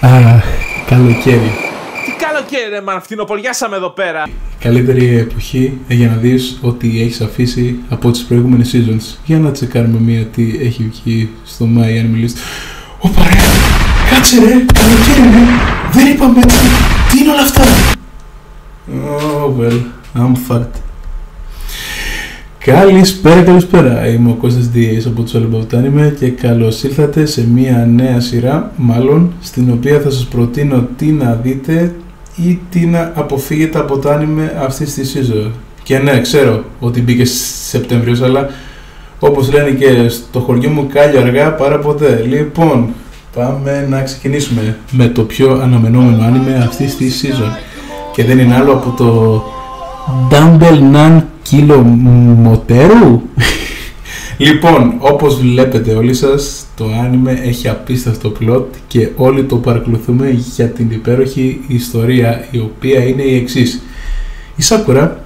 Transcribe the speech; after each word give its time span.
Α, 0.00 0.08
καλοκαίρι. 0.86 1.50
Τι 2.04 2.24
καλοκαίρι 2.24 2.70
ρε 2.70 2.80
μαν, 2.80 3.02
φθινοποριάσαμε 3.02 3.76
εδώ 3.76 3.90
πέρα. 3.90 4.28
Καλύτερη 4.58 5.16
εποχή 5.18 5.78
για 5.88 6.08
να 6.08 6.14
δεις 6.14 6.58
ότι 6.62 7.00
έχεις 7.00 7.20
αφήσει 7.20 7.76
από 7.88 8.10
τις 8.10 8.24
προηγούμενες 8.24 8.74
seasons. 8.74 9.18
Για 9.24 9.38
να 9.38 9.50
τσεκάρουμε 9.50 9.98
μία 9.98 10.24
τι 10.24 10.58
έχει 10.62 10.90
βγει 10.92 11.30
στο 11.44 11.68
My 11.76 11.80
Anime 11.80 12.24
List. 12.24 12.36
Ω 13.00 13.08
παρέα, 13.08 13.42
κάτσε 14.10 14.38
ρε, 14.38 14.64
καλοκαίρι 14.74 15.30
ρε, 15.32 15.44
δεν 15.92 16.06
είπαμε 16.06 16.40
έτσι, 16.42 16.58
τι 17.10 17.18
είναι 17.18 17.30
όλα 17.30 17.42
αυτά. 17.42 17.62
Oh 18.88 19.60
well, 19.60 19.80
I'm 20.14 20.34
fucked. 20.48 20.85
Καλησπέρα, 22.66 23.42
καλησπέρα. 23.42 24.06
Είμαι 24.08 24.30
ο 24.30 24.34
Κώστας 24.34 24.68
Διέης 24.68 25.06
από 25.06 25.22
τους 25.22 25.32
All 25.34 25.54
About 25.54 25.74
Anime 25.74 26.12
και 26.18 26.30
καλώς 26.30 26.82
ήλθατε 26.82 27.26
σε 27.26 27.46
μια 27.46 27.88
νέα 27.94 28.20
σειρά, 28.20 28.72
μάλλον, 28.76 29.32
στην 29.40 29.70
οποία 29.70 30.00
θα 30.00 30.10
σας 30.10 30.24
προτείνω 30.24 30.88
τι 30.96 31.06
να 31.06 31.38
δείτε 31.42 31.94
ή 32.36 32.58
τι 32.70 32.86
να 32.86 33.12
αποφύγετε 33.14 33.78
από 33.78 33.98
το 33.98 34.10
anime 34.10 34.64
αυτής 34.64 34.94
της 34.94 35.16
season. 35.16 35.50
Και 35.82 35.98
ναι, 35.98 36.20
ξέρω 36.20 36.64
ότι 36.80 37.00
μπήκε 37.00 37.24
Σεπτέμβριος, 37.68 38.22
αλλά 38.22 38.48
όπως 39.18 39.52
λένε 39.52 39.70
και 39.70 40.08
στο 40.08 40.40
χωριό 40.40 40.70
μου 40.70 40.86
κάλλιο 40.92 41.20
αργά 41.20 41.52
παρά 41.52 41.78
ποτέ. 41.78 42.24
Λοιπόν, 42.28 42.88
πάμε 43.34 43.86
να 43.90 44.02
ξεκινήσουμε 44.02 44.76
με 44.90 45.06
το 45.06 45.22
πιο 45.22 45.60
αναμενόμενο 45.62 46.18
anime 46.22 46.62
αυτής 46.62 46.96
της 46.96 47.24
season. 47.24 47.58
Και 48.12 48.24
δεν 48.24 48.38
είναι 48.38 48.54
άλλο 48.54 48.72
από 48.72 48.94
το 48.96 49.42
Dumble 50.30 50.94
Nan 50.94 51.22
Kilo 51.50 51.84
Moteru. 52.44 53.20
λοιπόν, 54.38 54.94
όπως 54.98 55.40
βλέπετε 55.40 55.94
όλοι 55.94 56.14
σας, 56.14 56.66
το 56.76 56.84
άνιμε 57.04 57.40
έχει 57.44 57.68
απίστευτο 57.68 58.32
plot 58.40 58.64
και 58.86 59.08
όλοι 59.16 59.44
το 59.44 59.56
παρακολουθούμε 59.56 60.30
για 60.30 60.68
την 60.68 60.90
υπέροχη 60.90 61.60
ιστορία 61.66 62.46
η 62.50 62.58
οποία 62.58 63.04
είναι 63.04 63.22
η 63.22 63.36
εξής. 63.36 63.82
Η 64.56 64.62
Σάκουρα 64.62 65.24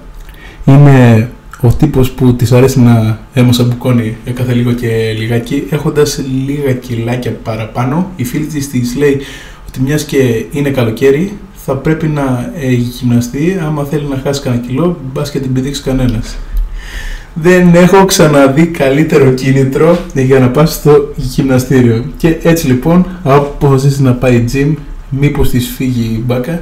είναι 0.65 1.29
ο 1.61 1.73
τύπος 1.73 2.11
που 2.11 2.35
της 2.35 2.51
αρέσει 2.51 2.79
να 2.79 3.19
έμοσα 3.33 3.77
ε, 4.25 4.31
κάθε 4.31 4.53
λίγο 4.53 4.71
και 4.71 5.15
λιγάκι 5.17 5.63
έχοντας 5.69 6.23
λίγα 6.45 6.73
κιλάκια 6.73 7.31
παραπάνω 7.43 8.11
η 8.15 8.23
φίλη 8.23 8.45
της 8.45 8.69
της 8.69 8.95
λέει 8.95 9.21
ότι 9.67 9.81
μιας 9.81 10.03
και 10.03 10.45
είναι 10.51 10.69
καλοκαίρι 10.69 11.37
θα 11.65 11.75
πρέπει 11.75 12.07
να 12.07 12.51
ε, 12.59 12.71
γυμναστεί. 12.71 13.59
Άμα 13.65 13.83
θέλει 13.83 14.07
να 14.09 14.21
χάσει 14.23 14.41
κανένα 14.41 14.65
κιλό 14.67 14.99
μπας 15.13 15.31
και 15.31 15.39
την 15.39 15.53
πηδήξεις 15.53 15.83
κανένας. 15.83 16.37
Δεν 17.33 17.75
έχω 17.75 18.05
ξαναδεί 18.05 18.65
καλύτερο 18.65 19.31
κίνητρο 19.31 19.97
για 20.13 20.39
να 20.39 20.49
πας 20.49 20.73
στο 20.73 21.13
γυμναστήριο. 21.15 22.05
Και 22.17 22.37
έτσι 22.43 22.67
λοιπόν 22.67 23.05
αποφασίσεις 23.23 23.99
να 23.99 24.13
πάει 24.13 24.45
gym 24.53 24.73
μήπως 25.09 25.49
της 25.49 25.67
φύγει 25.75 26.15
η 26.15 26.23
μπάκα. 26.25 26.61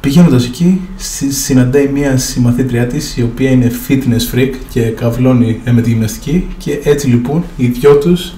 Πηγαίνοντας 0.00 0.46
εκεί, 0.46 0.80
συναντάει 1.28 1.88
μια 1.88 2.16
συμμαθήτριά 2.16 2.86
της, 2.86 3.16
η 3.16 3.22
οποία 3.22 3.50
είναι 3.50 3.70
fitness 3.88 4.36
freak 4.36 4.50
και 4.72 4.80
καυλώνει 4.80 5.60
με 5.70 5.80
τη 5.80 5.90
γυμναστική. 5.90 6.46
Και 6.58 6.80
έτσι 6.84 7.06
λοιπόν 7.06 7.44
οι 7.56 7.66
δυο 7.66 7.96
τους 7.96 8.32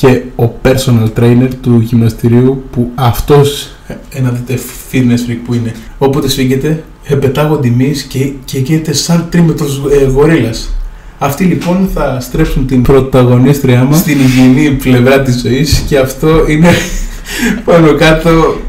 και 0.00 0.22
ο 0.36 0.52
personal 0.62 1.08
trainer 1.18 1.48
του 1.62 1.80
γυμναστηρίου 1.80 2.64
που 2.70 2.90
αυτός 2.94 3.70
ένα 4.10 4.30
δείτε 4.30 4.62
fitness 4.92 5.30
freak 5.30 5.38
που 5.44 5.54
είναι 5.54 5.74
όποτε 5.98 6.28
σφίγγεται 6.28 6.84
πετάγονται 7.20 7.68
εμείς 7.68 8.02
και, 8.02 8.32
και 8.44 8.58
γίνεται 8.58 8.92
σαν 8.92 9.26
τρίμετρος 9.30 9.82
ε, 10.00 10.04
γορίλας. 10.04 10.74
Αυτοί 11.18 11.44
λοιπόν 11.44 11.88
θα 11.94 12.20
στρέψουν 12.20 12.66
την 12.66 12.82
πρωταγωνίστρια 12.82 13.84
μας. 13.84 13.98
στην 13.98 14.20
υγιεινή 14.20 14.70
πλευρά 14.70 15.22
της 15.22 15.40
ζωής 15.40 15.84
και 15.86 15.98
αυτό 15.98 16.48
είναι 16.48 16.70
πάνω 17.64 17.94
κάτω 17.94 18.60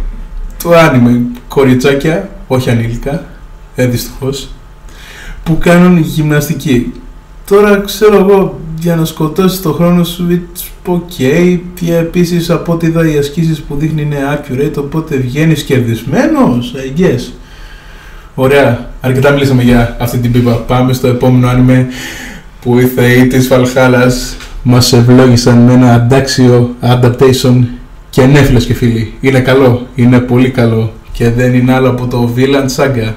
το 0.63 0.73
άνιμε 0.73 1.21
κοριτσάκια, 1.47 2.29
όχι 2.47 2.69
ανήλικα, 2.69 3.25
ε, 3.75 3.85
δυστυχώς, 3.85 4.49
που 5.43 5.57
κάνουν 5.57 5.97
γυμναστική. 5.97 6.93
Τώρα 7.45 7.81
ξέρω 7.85 8.17
εγώ 8.17 8.59
για 8.81 8.95
να 8.95 9.05
σκοτώσεις 9.05 9.61
το 9.61 9.71
χρόνο 9.71 10.03
σου, 10.03 10.27
it's 10.29 10.89
ok. 10.91 11.59
Και 11.73 11.95
επίσης 11.95 12.49
από 12.49 12.73
ό,τι 12.73 12.87
είδα 12.87 13.11
οι 13.11 13.17
ασκήσεις 13.17 13.61
που 13.61 13.75
δείχνει 13.75 14.01
είναι 14.01 14.17
accurate, 14.33 14.75
οπότε 14.77 15.15
βγαίνεις 15.15 15.63
κερδισμένος. 15.63 16.75
I 16.75 16.99
guess. 16.99 17.31
Ωραία. 18.35 18.89
Αρκετά 19.01 19.31
μιλήσαμε 19.31 19.63
για 19.63 19.95
αυτή 19.99 20.17
την 20.17 20.31
πίπα. 20.31 20.51
Πάμε 20.51 20.93
στο 20.93 21.07
επόμενο 21.07 21.47
άνιμε 21.47 21.87
που 22.61 22.79
οι 22.79 22.85
θεοί 22.85 23.27
της 23.27 23.47
Βαλχάλας 23.47 24.35
μας 24.63 24.93
ευλόγησαν 24.93 25.57
με 25.57 25.73
ένα 25.73 25.93
αντάξιο 25.93 26.75
adaptation 26.81 27.63
και 28.09 28.25
ναι 28.25 28.41
φίλες 28.41 28.65
και 28.65 28.73
φίλοι, 28.73 29.13
είναι 29.19 29.39
καλό, 29.39 29.87
είναι 29.95 30.19
πολύ 30.19 30.49
καλό 30.49 30.93
και 31.11 31.29
δεν 31.29 31.53
είναι 31.53 31.73
άλλο 31.73 31.89
από 31.89 32.07
το 32.07 32.33
Villain 32.35 32.75
Saga 32.75 33.13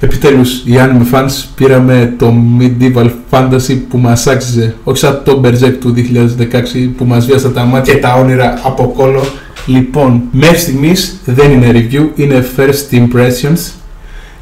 Επιτέλους, 0.00 0.54
οι 0.64 0.72
anime 0.76 1.14
fans 1.14 1.30
πήραμε 1.54 2.14
το 2.18 2.34
medieval 2.58 3.10
fantasy 3.30 3.78
που 3.88 3.98
μας 3.98 4.26
άξιζε, 4.26 4.74
όχι 4.84 4.98
σαν 4.98 5.22
το 5.24 5.40
Berserk 5.44 5.74
του 5.80 5.94
2016 5.94 6.90
που 6.96 7.04
μας 7.04 7.26
βίασε 7.26 7.50
τα 7.50 7.64
μάτια 7.64 7.94
και 7.94 8.00
τα 8.00 8.14
όνειρα 8.14 8.60
από 8.62 8.92
κόλλο. 8.96 9.22
Λοιπόν, 9.66 10.22
μέχρι 10.30 10.58
στιγμής 10.58 11.20
δεν 11.24 11.50
είναι 11.50 11.70
review, 11.72 12.06
είναι 12.14 12.46
first 12.56 12.94
impressions. 12.94 13.72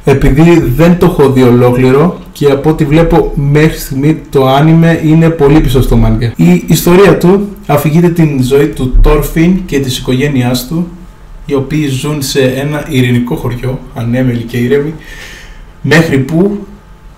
Επειδή 0.03 0.59
δεν 0.75 0.97
το 0.97 1.05
έχω 1.05 1.31
δει 1.31 1.43
ολόκληρο 1.43 2.19
και 2.31 2.51
από 2.51 2.69
ό,τι 2.69 2.85
βλέπω 2.85 3.31
μέχρι 3.35 3.77
στιγμή 3.77 4.21
το 4.29 4.55
anime 4.57 5.05
είναι 5.05 5.29
πολύ 5.29 5.59
πίσω 5.59 5.81
στο 5.81 5.99
manga. 6.05 6.31
Η 6.35 6.63
ιστορία 6.67 7.17
του 7.17 7.49
αφηγείται 7.67 8.09
την 8.09 8.43
ζωή 8.43 8.67
του 8.67 8.95
Thorfinn 9.03 9.53
και 9.65 9.79
της 9.79 9.97
οικογένειάς 9.97 10.67
του 10.67 10.87
οι 11.45 11.53
οποίοι 11.53 11.87
ζουν 11.87 12.21
σε 12.21 12.41
ένα 12.41 12.85
ειρηνικό 12.89 13.35
χωριό, 13.35 13.79
ανέμελοι 13.95 14.43
και 14.43 14.57
ήρεμοι, 14.57 14.93
μέχρι 15.81 16.17
που 16.17 16.67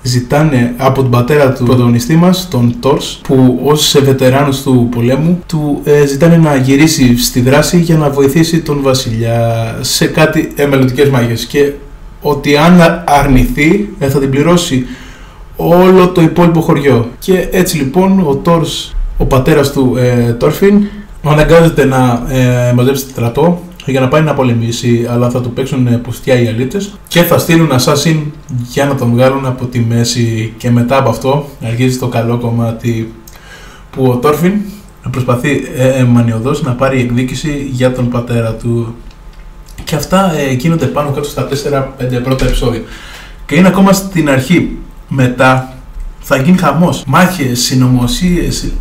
ζητάνε 0.02 0.74
από 0.78 1.02
τον 1.02 1.12
πατέρα 1.12 1.54
του 1.54 1.64
πρωταγωνιστή 1.64 2.16
μας, 2.16 2.48
τον 2.48 2.76
Τόρς, 2.80 3.22
που 3.24 3.60
ως 3.64 3.98
βετεράνος 4.04 4.62
του 4.62 4.88
πολέμου, 4.92 5.44
του 5.48 5.82
ε, 5.84 6.06
ζητάνε 6.06 6.38
να 6.38 6.56
γυρίσει 6.56 7.18
στη 7.18 7.42
δράση 7.42 7.80
για 7.80 7.98
να 7.98 8.10
βοηθήσει 8.10 8.62
τον 8.62 8.82
βασιλιά 8.82 9.76
σε 9.82 10.06
κάτι 10.06 10.52
ε, 10.56 10.66
μελλοντικές 10.66 11.10
μάγες 11.10 11.46
και 11.46 11.72
ότι 12.22 12.58
αν 12.58 13.04
αρνηθεί 13.06 13.90
ε, 14.00 14.10
θα 14.10 14.20
την 14.20 14.30
πληρώσει 14.30 14.86
όλο 15.56 16.08
το 16.10 16.22
υπόλοιπο 16.22 16.62
χωριό. 16.62 17.10
Και 17.20 17.48
έτσι 17.52 17.78
λοιπόν 17.78 18.20
ο 18.20 18.36
Τόρς, 18.36 18.96
ο 19.18 19.26
πατέρας 19.26 19.72
του 19.72 19.96
ε, 19.98 20.34
Τόρφιν, 20.34 20.88
αναγκάζεται 21.24 21.86
να 21.86 22.24
ε, 22.30 22.74
μαζέψει 22.74 23.10
στρατό 23.10 23.62
για 23.92 24.00
να 24.00 24.08
πάει 24.08 24.22
να 24.22 24.34
πολεμήσει, 24.34 25.08
αλλά 25.10 25.30
θα 25.30 25.42
του 25.42 25.52
παίξουν 25.52 26.02
πουστιά 26.02 26.42
οι 26.42 26.48
αλήτες 26.48 26.94
και 27.08 27.24
θα 27.24 27.38
στείλουν 27.38 27.72
assassin 27.80 28.22
για 28.70 28.86
να 28.86 28.96
τον 28.96 29.12
βγάλουν 29.12 29.46
από 29.46 29.66
τη 29.66 29.80
μέση. 29.80 30.54
Και 30.58 30.70
μετά 30.70 30.98
από 30.98 31.10
αυτό 31.10 31.50
αρχίζει 31.64 31.98
το 31.98 32.08
καλό 32.08 32.38
κομμάτι 32.38 33.14
που 33.92 34.06
ο 34.06 34.16
Τόρφιν 34.16 34.54
προσπαθεί 35.12 35.68
ε, 35.76 35.88
ε 35.88 36.04
μανιωδώς 36.04 36.64
να 36.64 36.72
πάρει 36.74 37.00
εκδίκηση 37.00 37.70
για 37.72 37.92
τον 37.92 38.10
πατέρα 38.10 38.54
του. 38.54 38.96
Και 39.84 39.96
αυτά 39.96 40.34
ε, 40.38 40.54
γίνονται 40.54 40.86
πάνω 40.86 41.10
κάτω 41.10 41.28
στα 41.30 41.48
4-5 41.48 42.24
πρώτα 42.24 42.46
επεισόδια. 42.46 42.82
Και 43.46 43.56
είναι 43.56 43.68
ακόμα 43.68 43.94
στην 43.94 44.30
αρχή. 44.30 44.78
Μετά 45.08 45.74
θα 46.20 46.38
γίνει 46.38 46.58
χαμός. 46.58 47.04
Μάχες, 47.08 47.60
συνωμοσίες 47.60 48.72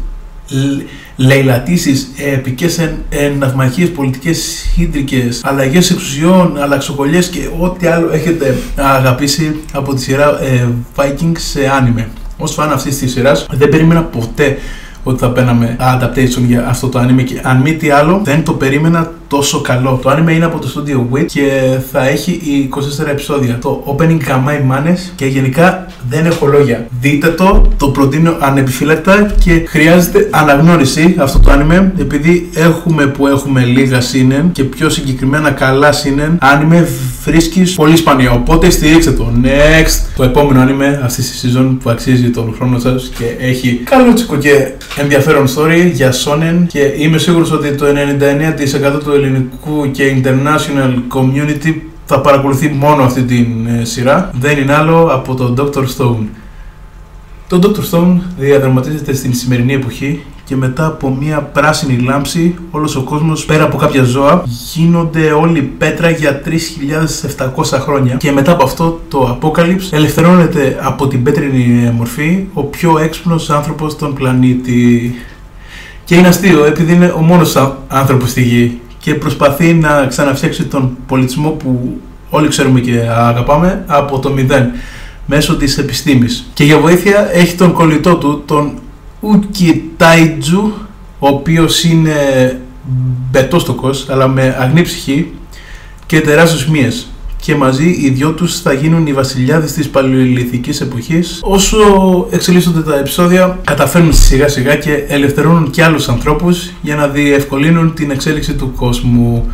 λαιλατήσεις, 1.16 2.10
επικές 2.34 2.91
ναυμαχίε, 3.38 3.86
πολιτικές 3.86 4.69
χύντρικες, 4.75 5.41
αλλαγές 5.44 5.91
εξουσιών, 5.91 6.59
αλλαξοκολλιές 6.60 7.28
και 7.28 7.48
ό,τι 7.59 7.86
άλλο 7.86 8.12
έχετε 8.12 8.58
αγαπήσει 8.76 9.60
από 9.72 9.94
τη 9.94 10.00
σειρά 10.00 10.42
ε, 10.42 10.69
Vikings 10.97 11.38
σε 11.38 11.60
anime. 11.81 12.04
Ω 12.38 12.47
φαν 12.47 12.72
αυτής 12.72 12.98
της 12.98 13.12
σειράς, 13.12 13.47
δεν 13.50 13.69
περίμενα 13.69 14.03
ποτέ 14.03 14.58
ότι 15.03 15.19
θα 15.19 15.31
παίρναμε 15.31 15.76
adaptation 15.81 16.42
για 16.47 16.69
αυτό 16.69 16.88
το 16.88 17.00
anime 17.00 17.25
και 17.25 17.41
αν 17.42 17.60
μη 17.60 17.75
τι 17.75 17.91
άλλο 17.91 18.20
δεν 18.25 18.44
το 18.44 18.53
περίμενα 18.53 19.12
τόσο 19.28 19.60
καλό. 19.60 20.00
Το 20.02 20.10
anime 20.10 20.32
είναι 20.32 20.44
από 20.44 20.58
το 20.58 20.69
studio 20.75 21.16
WIT 21.16 21.26
και 21.26 21.78
θα 21.92 22.08
έχει 22.08 22.69
24 23.02 23.06
επεισόδια. 23.06 23.58
Το 23.60 23.96
opening 23.96 24.20
γαμάει 24.26 24.60
μάνες 24.60 25.12
και 25.16 25.26
γενικά 25.26 25.86
δεν 26.08 26.26
έχω 26.26 26.46
λόγια. 26.46 26.86
Δείτε 27.00 27.28
το, 27.28 27.69
το 27.76 27.88
προτείνω 27.88 28.36
ανεπιφύλακτα 28.40 29.34
και 29.44 29.64
χρειάζεται 29.66 30.28
αναγνώριση 30.30 31.14
αυτό 31.19 31.38
το 31.38 31.50
anime 31.52 31.90
επειδή 31.98 32.50
έχουμε 32.54 33.06
που 33.06 33.26
έχουμε 33.26 33.64
λίγα 33.64 34.00
σύνεν 34.00 34.52
και 34.52 34.64
πιο 34.64 34.88
συγκεκριμένα 34.88 35.50
καλά 35.50 35.92
σύνεν 35.92 36.38
anime 36.42 36.84
βρίσκεις 37.24 37.74
πολύ 37.74 37.96
σπανία. 37.96 38.32
Οπότε 38.32 38.70
στηρίξτε 38.70 39.12
το. 39.12 39.32
Next! 39.42 40.06
Το 40.16 40.22
επόμενο 40.22 40.64
anime 40.64 41.00
αυτή 41.04 41.22
τη 41.22 41.28
season 41.42 41.76
που 41.82 41.90
αξίζει 41.90 42.31
τον 42.31 42.54
χρόνο 42.56 42.78
σας 42.78 43.10
και 43.19 43.46
έχει 43.46 43.81
καλό 43.84 44.12
τσικο 44.12 44.36
και 44.36 44.72
ενδιαφέρον 44.96 45.46
story 45.46 45.90
για 45.92 46.12
Sonen 46.12 46.66
και 46.66 46.81
είμαι 46.98 47.19
σίγουρος 47.19 47.52
ότι 47.52 47.72
το 47.72 47.86
99% 48.96 49.02
του 49.04 49.12
ελληνικού 49.25 49.91
και 49.91 50.23
international 50.23 51.17
community 51.17 51.75
θα 52.05 52.20
παρακολουθεί 52.20 52.69
μόνο 52.69 53.03
αυτή 53.03 53.23
την 53.23 53.67
ε, 53.67 53.85
σειρά. 53.85 54.31
Δεν 54.41 54.59
είναι 54.59 54.75
άλλο 54.75 55.09
από 55.12 55.35
τον 55.35 55.55
Dr. 55.59 55.82
Stone. 55.82 56.26
Το 57.49 57.59
Dr. 57.62 57.94
Stone 57.97 58.19
διαδραματίζεται 58.38 59.15
στην 59.15 59.35
σημερινή 59.35 59.75
εποχή 59.75 60.23
και 60.49 60.56
μετά 60.56 60.87
από 60.87 61.17
μια 61.20 61.41
πράσινη 61.41 61.99
λάμψη 61.99 62.55
όλος 62.70 62.97
ο 62.97 63.03
κόσμος 63.03 63.44
πέρα 63.44 63.65
από 63.65 63.76
κάποια 63.76 64.03
ζώα 64.03 64.43
γίνονται 64.47 65.31
όλοι 65.31 65.62
πέτρα 65.62 66.11
για 66.11 66.43
3.700 67.37 67.65
χρόνια 67.65 68.15
και 68.15 68.32
μετά 68.32 68.53
από 68.53 68.65
αυτό 68.65 69.00
το 69.09 69.38
Apocalypse 69.41 69.88
ελευθερώνεται 69.91 70.79
από 70.82 71.09
την 71.09 71.23
πέτρινη 71.23 71.91
μορφή 71.97 72.47
ο 72.53 72.62
πιο 72.62 72.99
έξυπνος 72.99 73.50
άνθρωπος 73.50 73.93
στον 73.93 74.15
πλανήτη 74.15 75.15
και 76.05 76.15
είναι 76.15 76.29
αστείο 76.29 76.65
επειδή 76.65 76.93
είναι 76.93 77.15
ο 77.17 77.20
μόνος 77.20 77.56
άνθρωπος 77.88 78.31
στη 78.31 78.43
γη 78.43 78.81
και 79.08 79.14
προσπαθεί 79.14 79.75
να 79.75 80.06
ξαναφτιάξει 80.06 80.64
τον 80.64 80.96
πολιτισμό 81.06 81.50
που 81.50 82.00
όλοι 82.31 82.49
ξέρουμε 82.49 82.81
και 82.81 83.00
αγαπάμε 83.10 83.84
από 83.87 84.19
το 84.19 84.31
μηδέν 84.31 84.70
μέσω 85.26 85.56
της 85.56 85.78
επιστήμης. 85.78 86.50
Και 86.55 86.64
για 86.64 86.78
βοήθεια 86.78 87.28
έχει 87.32 87.56
τον 87.56 87.72
κολλητό 87.72 88.16
του, 88.16 88.43
τον 88.46 88.78
Ουκιτάιτζου, 89.20 90.72
ο 91.19 91.28
οποίος 91.28 91.84
είναι 91.84 92.14
μπετόστοκος, 93.31 94.06
αλλά 94.10 94.28
με 94.28 94.56
αγνή 94.60 94.82
ψυχή 94.82 95.32
και 96.06 96.20
τεράστιους 96.20 96.69
μύες. 96.69 97.08
Και 97.40 97.55
μαζί 97.55 97.88
οι 97.88 98.11
δυο 98.11 98.31
τους 98.31 98.61
θα 98.61 98.73
γίνουν 98.73 99.06
οι 99.06 99.12
βασιλιάδες 99.12 99.73
της 99.73 99.88
παλαιολιθικής 99.88 100.81
εποχής. 100.81 101.40
Όσο 101.43 101.76
εξελίσσονται 102.31 102.81
τα 102.81 102.99
επεισόδια, 102.99 103.58
καταφέρνουν 103.64 104.12
σιγά 104.12 104.49
σιγά 104.49 104.76
και 104.76 105.05
ελευθερώνουν 105.08 105.70
και 105.70 105.85
άλλους 105.85 106.08
ανθρώπους 106.08 106.70
για 106.82 106.96
να 106.96 107.08
διευκολύνουν 107.08 107.94
την 107.94 108.11
εξέλιξη 108.11 108.55
του 108.55 108.73
κόσμου. 108.76 109.50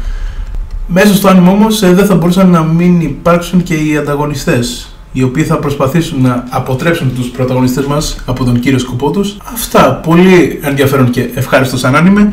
Μέσα 0.86 1.14
στο 1.14 1.28
άνιμο 1.28 1.50
όμως 1.50 1.82
ε, 1.82 1.92
δεν 1.92 2.06
θα 2.06 2.14
μπορούσαν 2.14 2.50
να 2.50 2.62
μην 2.62 3.00
υπάρξουν 3.00 3.62
και 3.62 3.74
οι 3.74 3.96
ανταγωνιστές 3.96 4.88
οι 5.16 5.22
οποίοι 5.22 5.44
θα 5.44 5.56
προσπαθήσουν 5.58 6.22
να 6.22 6.44
αποτρέψουν 6.50 7.14
τους 7.14 7.28
πρωταγωνιστές 7.28 7.84
μας 7.84 8.16
από 8.26 8.44
τον 8.44 8.60
κύριο 8.60 8.78
σκοπό 8.78 9.10
τους. 9.10 9.36
Αυτά, 9.52 9.94
πολύ 9.94 10.60
ενδιαφέρον 10.62 11.10
και 11.10 11.28
ευχάριστο 11.34 11.76
σαν 11.76 11.96
άνιμε. 11.96 12.32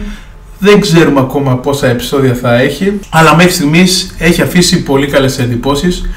Δεν 0.63 0.79
ξέρουμε 0.79 1.19
ακόμα 1.19 1.57
πόσα 1.57 1.87
επεισόδια 1.87 2.33
θα 2.33 2.53
έχει, 2.59 2.99
αλλά 3.09 3.35
μέχρι 3.35 3.51
στιγμής 3.51 4.15
έχει 4.17 4.41
αφήσει 4.41 4.83
πολύ 4.83 5.07
καλές 5.07 5.39
εντυπώσεις. 5.39 6.09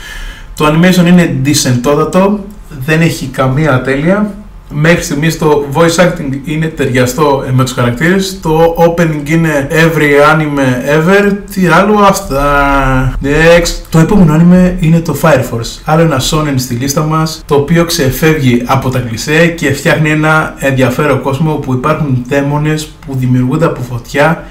Το 0.56 0.66
animation 0.66 1.06
είναι 1.06 1.36
decentότατο, 1.44 2.44
δεν 2.86 3.00
έχει 3.00 3.26
καμία 3.26 3.74
ατέλεια 3.74 4.34
Μέχρι 4.76 5.02
στιγμής 5.02 5.38
το 5.38 5.64
voice 5.72 6.04
acting 6.04 6.38
είναι 6.44 6.66
ταιριαστό 6.66 7.44
με 7.52 7.62
τους 7.62 7.72
χαρακτήρες. 7.72 8.38
Το 8.42 8.74
opening 8.78 9.28
είναι 9.28 9.68
every 9.70 10.34
anime 10.34 10.98
ever. 10.98 11.36
Τι 11.54 11.66
άλλο 11.66 11.98
αυτά. 11.98 13.18
Next. 13.22 13.82
Το 13.88 13.98
επόμενο 13.98 14.36
anime 14.36 14.72
είναι 14.80 15.00
το 15.00 15.16
Fire 15.22 15.40
Force. 15.50 15.80
Άλλο 15.84 16.02
ένα 16.02 16.20
shonen 16.30 16.54
στη 16.56 16.74
λίστα 16.74 17.02
μας 17.02 17.42
Το 17.46 17.54
οποίο 17.54 17.84
ξεφεύγει 17.84 18.62
από 18.64 18.90
τα 18.90 18.98
κλισέ 18.98 19.46
Και 19.46 19.72
φτιάχνει 19.72 20.10
ένα 20.10 20.54
ενδιαφέρον 20.58 21.22
κόσμο 21.22 21.54
Που 21.54 21.72
υπάρχουν 21.72 22.24
δαίμονες 22.28 22.86
που 23.06 23.14
δημιουργούνται 23.18 23.64
από 23.64 23.80
φωτιά 23.80 24.44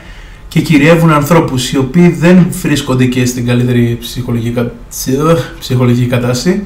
και 0.47 0.61
κυριεύουν 0.61 1.11
ανθρώπους 1.11 1.71
οι 1.71 1.77
οποίοι 1.77 2.09
δεν 2.09 2.47
βρίσκονται 2.61 3.05
και 3.05 3.25
στην 3.25 3.45
καλύτερη 3.45 3.97
ψυχολογική 5.59 6.05
κατάσταση 6.07 6.63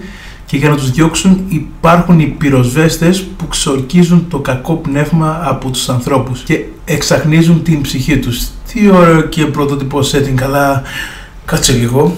και 0.48 0.58
για 0.58 0.70
να 0.70 0.76
τους 0.76 0.92
διώξουν 0.92 1.46
υπάρχουν 1.50 2.20
οι 2.20 2.26
πυροσβέστες 2.26 3.24
που 3.38 3.48
ξορκίζουν 3.48 4.26
το 4.30 4.40
κακό 4.40 4.74
πνεύμα 4.74 5.42
από 5.44 5.70
τους 5.70 5.90
ανθρώπους 5.90 6.42
και 6.42 6.64
εξαχνίζουν 6.86 7.64
την 7.64 7.82
ψυχή 7.82 8.18
τους. 8.18 8.48
Τι 8.74 8.90
ωραίο 8.90 9.22
και 9.22 9.46
πρωτότυπο 9.46 10.00
setting, 10.00 10.34
καλά 10.36 10.82
κάτσε 11.46 11.72
λίγο. 11.72 12.16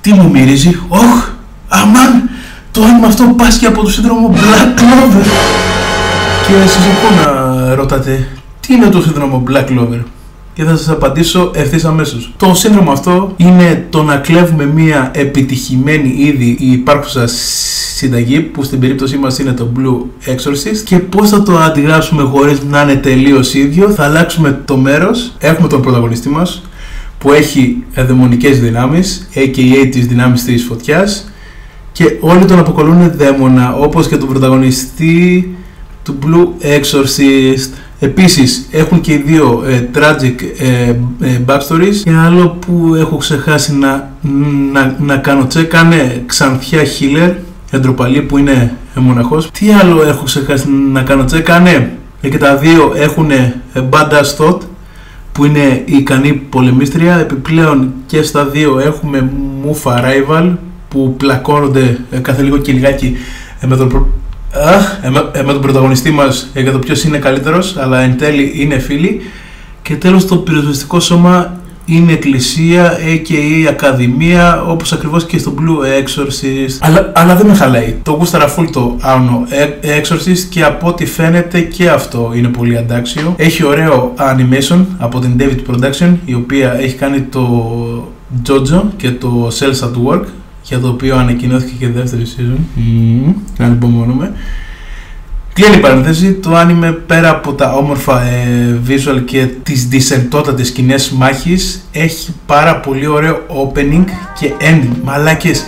Τι, 0.00 0.12
μου 0.12 0.30
μυρίζει, 0.30 0.78
όχ, 0.88 1.28
αμάν, 1.68 2.30
το 2.70 2.82
άνοιγμα 2.82 3.06
αυτό 3.06 3.34
πάσχει 3.36 3.66
από 3.66 3.82
το 3.82 3.90
σύνδρομο 3.90 4.34
Black 4.34 4.80
Clover. 4.80 5.24
Και 6.46 6.54
εσείς 6.64 6.76
ακούω 6.76 7.24
να 7.24 7.74
ρωτάτε, 7.74 8.28
τι 8.60 8.74
είναι 8.74 8.88
το 8.88 9.02
σύνδρομο 9.02 9.42
Black 9.48 9.68
Clover; 9.68 10.00
Και 10.54 10.64
θα 10.64 10.76
σας 10.76 10.88
απαντήσω 10.88 11.50
ευθύς 11.54 11.84
αμέσως. 11.84 12.32
Το 12.36 12.54
σύνδρομο 12.54 12.92
αυτό 12.92 13.34
είναι 13.36 13.86
το 13.90 14.02
να 14.02 14.16
κλέβουμε 14.16 14.64
μια 14.66 15.10
επιτυχημένη 15.14 16.14
ήδη 16.18 16.56
η 16.60 16.72
υπάρχουσα 16.72 17.26
συνταγή 17.96 18.40
που 18.40 18.62
στην 18.62 18.80
περίπτωσή 18.80 19.16
μας 19.16 19.38
είναι 19.38 19.52
το 19.52 19.68
Blue 19.76 20.28
Exorcist 20.30 20.76
και 20.84 20.98
πώς 20.98 21.28
θα 21.28 21.42
το 21.42 21.58
αντιγράψουμε 21.58 22.22
χωρίς 22.22 22.62
να 22.62 22.82
είναι 22.82 22.94
τελείως 22.94 23.54
ίδιο. 23.54 23.90
Θα 23.90 24.04
αλλάξουμε 24.04 24.60
το 24.64 24.76
μέρος, 24.76 25.32
έχουμε 25.38 25.68
τον 25.68 25.82
πρωταγωνιστή 25.82 26.28
μας 26.28 26.62
που 27.18 27.32
έχει 27.32 27.84
δαιμονικές 27.94 28.60
δυνάμεις 28.60 29.28
aka 29.34 29.88
τις 29.90 30.06
δυνάμεις 30.06 30.44
της 30.44 30.64
φωτιάς 30.64 31.28
και 31.92 32.16
όλοι 32.20 32.44
τον 32.44 32.58
αποκαλούν 32.58 33.12
δαίμονα 33.16 33.74
όπως 33.74 34.08
και 34.08 34.16
τον 34.16 34.28
πρωταγωνιστή 34.28 35.56
του 36.02 36.18
Blue 36.22 36.64
Exorcist 36.66 37.70
Επίσης 37.98 38.68
έχουν 38.70 39.00
και 39.00 39.12
οι 39.12 39.22
δύο 39.26 39.64
ε, 39.66 39.88
tragic 39.94 40.34
ε, 40.58 40.88
ε, 41.28 41.40
backstories. 41.46 41.94
Και 42.04 42.10
άλλο 42.10 42.48
που 42.48 42.94
έχω 42.94 43.16
ξεχάσει 43.16 43.74
να, 43.74 44.10
να, 44.72 44.96
να 44.98 45.16
κάνω 45.16 45.46
check 45.54 45.62
κάνε 45.64 46.22
Ξανθιά 46.26 46.80
Healer 46.82 47.32
εντροπαλή 47.70 48.22
που 48.22 48.38
είναι 48.38 48.76
μοναχός. 48.94 49.50
Τι 49.50 49.72
άλλο 49.72 50.02
έχω 50.02 50.24
ξεχάσει 50.24 50.68
να 50.92 51.02
κάνω 51.02 51.24
check 51.32 51.40
κάνε 51.40 51.92
και 52.20 52.38
τα 52.38 52.56
δύο 52.56 52.92
έχουν 52.96 53.30
Badass 53.90 54.36
Thought 54.38 54.58
που 55.32 55.44
είναι 55.44 55.82
η 55.84 55.96
ικανή 55.96 56.32
πολεμίστρια. 56.32 57.18
Επιπλέον 57.18 57.92
και 58.06 58.22
στα 58.22 58.44
δύο 58.44 58.78
έχουμε 58.78 59.30
Mufa 59.64 59.92
Rival 59.92 60.52
που 60.88 61.14
πλακώνονται 61.16 61.98
κάθε 62.22 62.42
λίγο 62.42 62.58
και 62.58 62.72
λιγάκι 62.72 63.16
με 63.66 63.76
τον 63.76 63.88
ε, 63.90 63.96
με, 65.10 65.42
με 65.44 65.52
τον 65.52 65.60
πρωταγωνιστή 65.60 66.10
μας 66.10 66.50
για 66.54 66.72
το 66.72 66.78
ποιος 66.78 67.04
είναι 67.04 67.18
καλύτερος, 67.18 67.76
αλλά 67.76 68.00
εν 68.00 68.16
τέλει 68.18 68.52
είναι 68.56 68.78
φίλοι. 68.78 69.20
Και 69.82 69.96
τέλος 69.96 70.26
το 70.26 70.36
πυροσβεστικό 70.36 71.00
σώμα 71.00 71.58
είναι 71.84 72.12
εκκλησία 72.12 72.98
και 73.22 73.36
η 73.36 73.66
ακαδημία 73.68 74.62
όπως 74.62 74.92
ακριβώς 74.92 75.24
και 75.24 75.38
στο 75.38 75.54
Blue 75.58 76.02
Exorcist. 76.02 76.76
Αλλά, 76.80 77.12
αλλά 77.14 77.36
δεν 77.36 77.46
με 77.46 77.54
χαλάει. 77.54 77.96
Το 78.02 78.12
γούσταρα 78.12 78.54
full 78.54 78.68
το 78.72 78.96
Auno 79.02 79.54
Exorcist 80.00 80.46
και 80.50 80.64
από 80.64 80.88
ό,τι 80.88 81.06
φαίνεται 81.06 81.60
και 81.60 81.90
αυτό 81.90 82.32
είναι 82.34 82.48
πολύ 82.48 82.76
αντάξιο. 82.76 83.34
Έχει 83.36 83.64
ωραίο 83.64 84.14
animation 84.16 84.84
από 84.98 85.18
την 85.18 85.36
David 85.38 85.70
Production 85.70 86.14
η 86.24 86.34
οποία 86.34 86.74
έχει 86.80 86.94
κάνει 86.94 87.20
το 87.20 87.74
Jojo 88.48 88.82
και 88.96 89.10
το 89.10 89.50
Cells 89.58 89.84
at 89.84 90.12
Work 90.12 90.24
για 90.64 90.80
το 90.80 90.88
οποίο 90.88 91.16
ανακοινώθηκε 91.16 91.74
και 91.78 91.88
δεύτερη 91.88 92.22
season. 92.36 92.58
Mm, 92.78 93.34
ανυπομονούμε. 93.58 94.32
Κλείνει 95.52 95.76
η 95.76 95.78
παρένθεση, 95.78 96.32
το 96.32 96.56
άνιμε 96.56 96.92
πέρα 96.92 97.30
από 97.30 97.52
τα 97.52 97.72
όμορφα 97.72 98.22
ε, 98.22 98.80
visual 98.88 99.22
και 99.24 99.46
τις 99.62 99.88
δισεντότατες 99.88 100.66
σκηνές 100.66 101.10
μάχης 101.10 101.88
έχει 101.92 102.34
πάρα 102.46 102.76
πολύ 102.80 103.06
ωραίο 103.06 103.38
opening 103.48 104.04
και 104.40 104.52
ending. 104.60 104.96
Μαλάκες, 105.04 105.64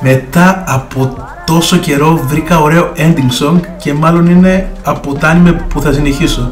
μετά 0.00 0.64
από 0.66 1.16
τόσο 1.46 1.76
καιρό 1.76 2.20
βρήκα 2.26 2.60
ωραίο 2.60 2.92
ending 2.96 3.44
song 3.44 3.60
και 3.78 3.92
μάλλον 3.92 4.26
είναι 4.26 4.70
από 4.82 5.14
τα 5.14 5.28
άνιμε 5.28 5.52
που 5.52 5.80
θα 5.80 5.92
συνεχίσω. 5.92 6.50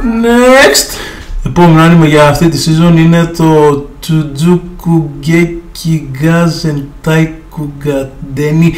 Next! 0.00 0.96
Επόμενο 1.46 1.80
άνιμε 1.80 2.06
για 2.06 2.28
αυτή 2.28 2.48
τη 2.48 2.58
season 2.66 2.96
είναι 2.96 3.24
το 3.36 3.86
Tsujuku 4.06 5.02
Geki 5.72 6.02
Κιγκάζεν 6.12 6.84
Τάικουγκαντένι. 7.00 8.72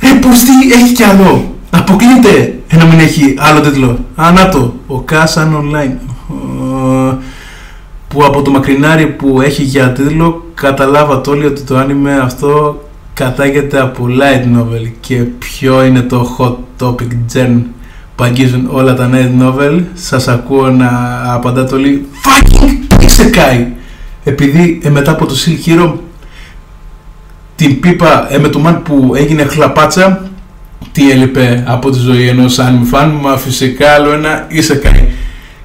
Ρε 0.00 0.18
πως 0.20 0.40
τι 0.40 0.72
έχει 0.72 0.92
κι 0.92 1.02
άλλο. 1.02 1.54
Αποκλείται 1.70 2.58
να 2.72 2.84
μην 2.84 2.98
έχει 2.98 3.34
άλλο 3.38 3.60
τίτλο. 3.60 3.98
Ανάτο. 4.14 4.74
Ο 4.86 5.00
Κάσαν 5.00 5.56
Online. 5.56 5.92
Που 8.08 8.24
από 8.24 8.42
το 8.42 8.50
μακρινάρι 8.50 9.06
που 9.06 9.40
έχει 9.40 9.62
για 9.62 9.92
τίτλο 9.92 10.44
καταλάβατε 10.54 11.30
όλοι 11.30 11.46
ότι 11.46 11.62
το 11.62 11.76
άνιμε 11.76 12.14
αυτό 12.14 12.82
κατάγεται 13.14 13.80
από 13.80 14.06
light 14.08 14.58
novel 14.58 14.92
και 15.00 15.14
ποιο 15.16 15.84
είναι 15.84 16.00
το 16.00 16.36
hot 16.38 16.84
topic 16.84 17.34
gen 17.34 17.62
που 18.16 18.24
αγγίζουν 18.24 18.68
όλα 18.70 18.94
τα 18.94 19.10
light 19.12 19.42
novel 19.42 19.82
σας 19.94 20.28
ακούω 20.28 20.70
να 20.70 20.88
απαντάτε 21.34 21.74
όλοι 21.74 22.06
fucking 22.24 23.02
Isekai 23.02 23.66
επειδή 24.24 24.80
ε, 24.82 24.90
μετά 24.90 25.10
από 25.10 25.26
το 25.26 25.34
Silk 25.34 25.68
Hero 25.68 25.92
την 27.56 27.80
πίπα 27.80 28.34
ε, 28.34 28.38
με 28.38 28.48
το 28.48 28.58
μαν 28.58 28.82
που 28.82 29.12
έγινε 29.16 29.44
χλαπάτσα 29.44 30.30
τι 30.92 31.10
έλειπε 31.10 31.64
από 31.66 31.90
τη 31.90 31.98
ζωή 31.98 32.28
ενός 32.28 32.58
anime 32.60 32.94
fan 32.94 33.10
μα 33.20 33.36
φυσικά 33.36 33.90
άλλο 33.90 34.12
ένα 34.12 34.46
Isekai. 34.50 35.04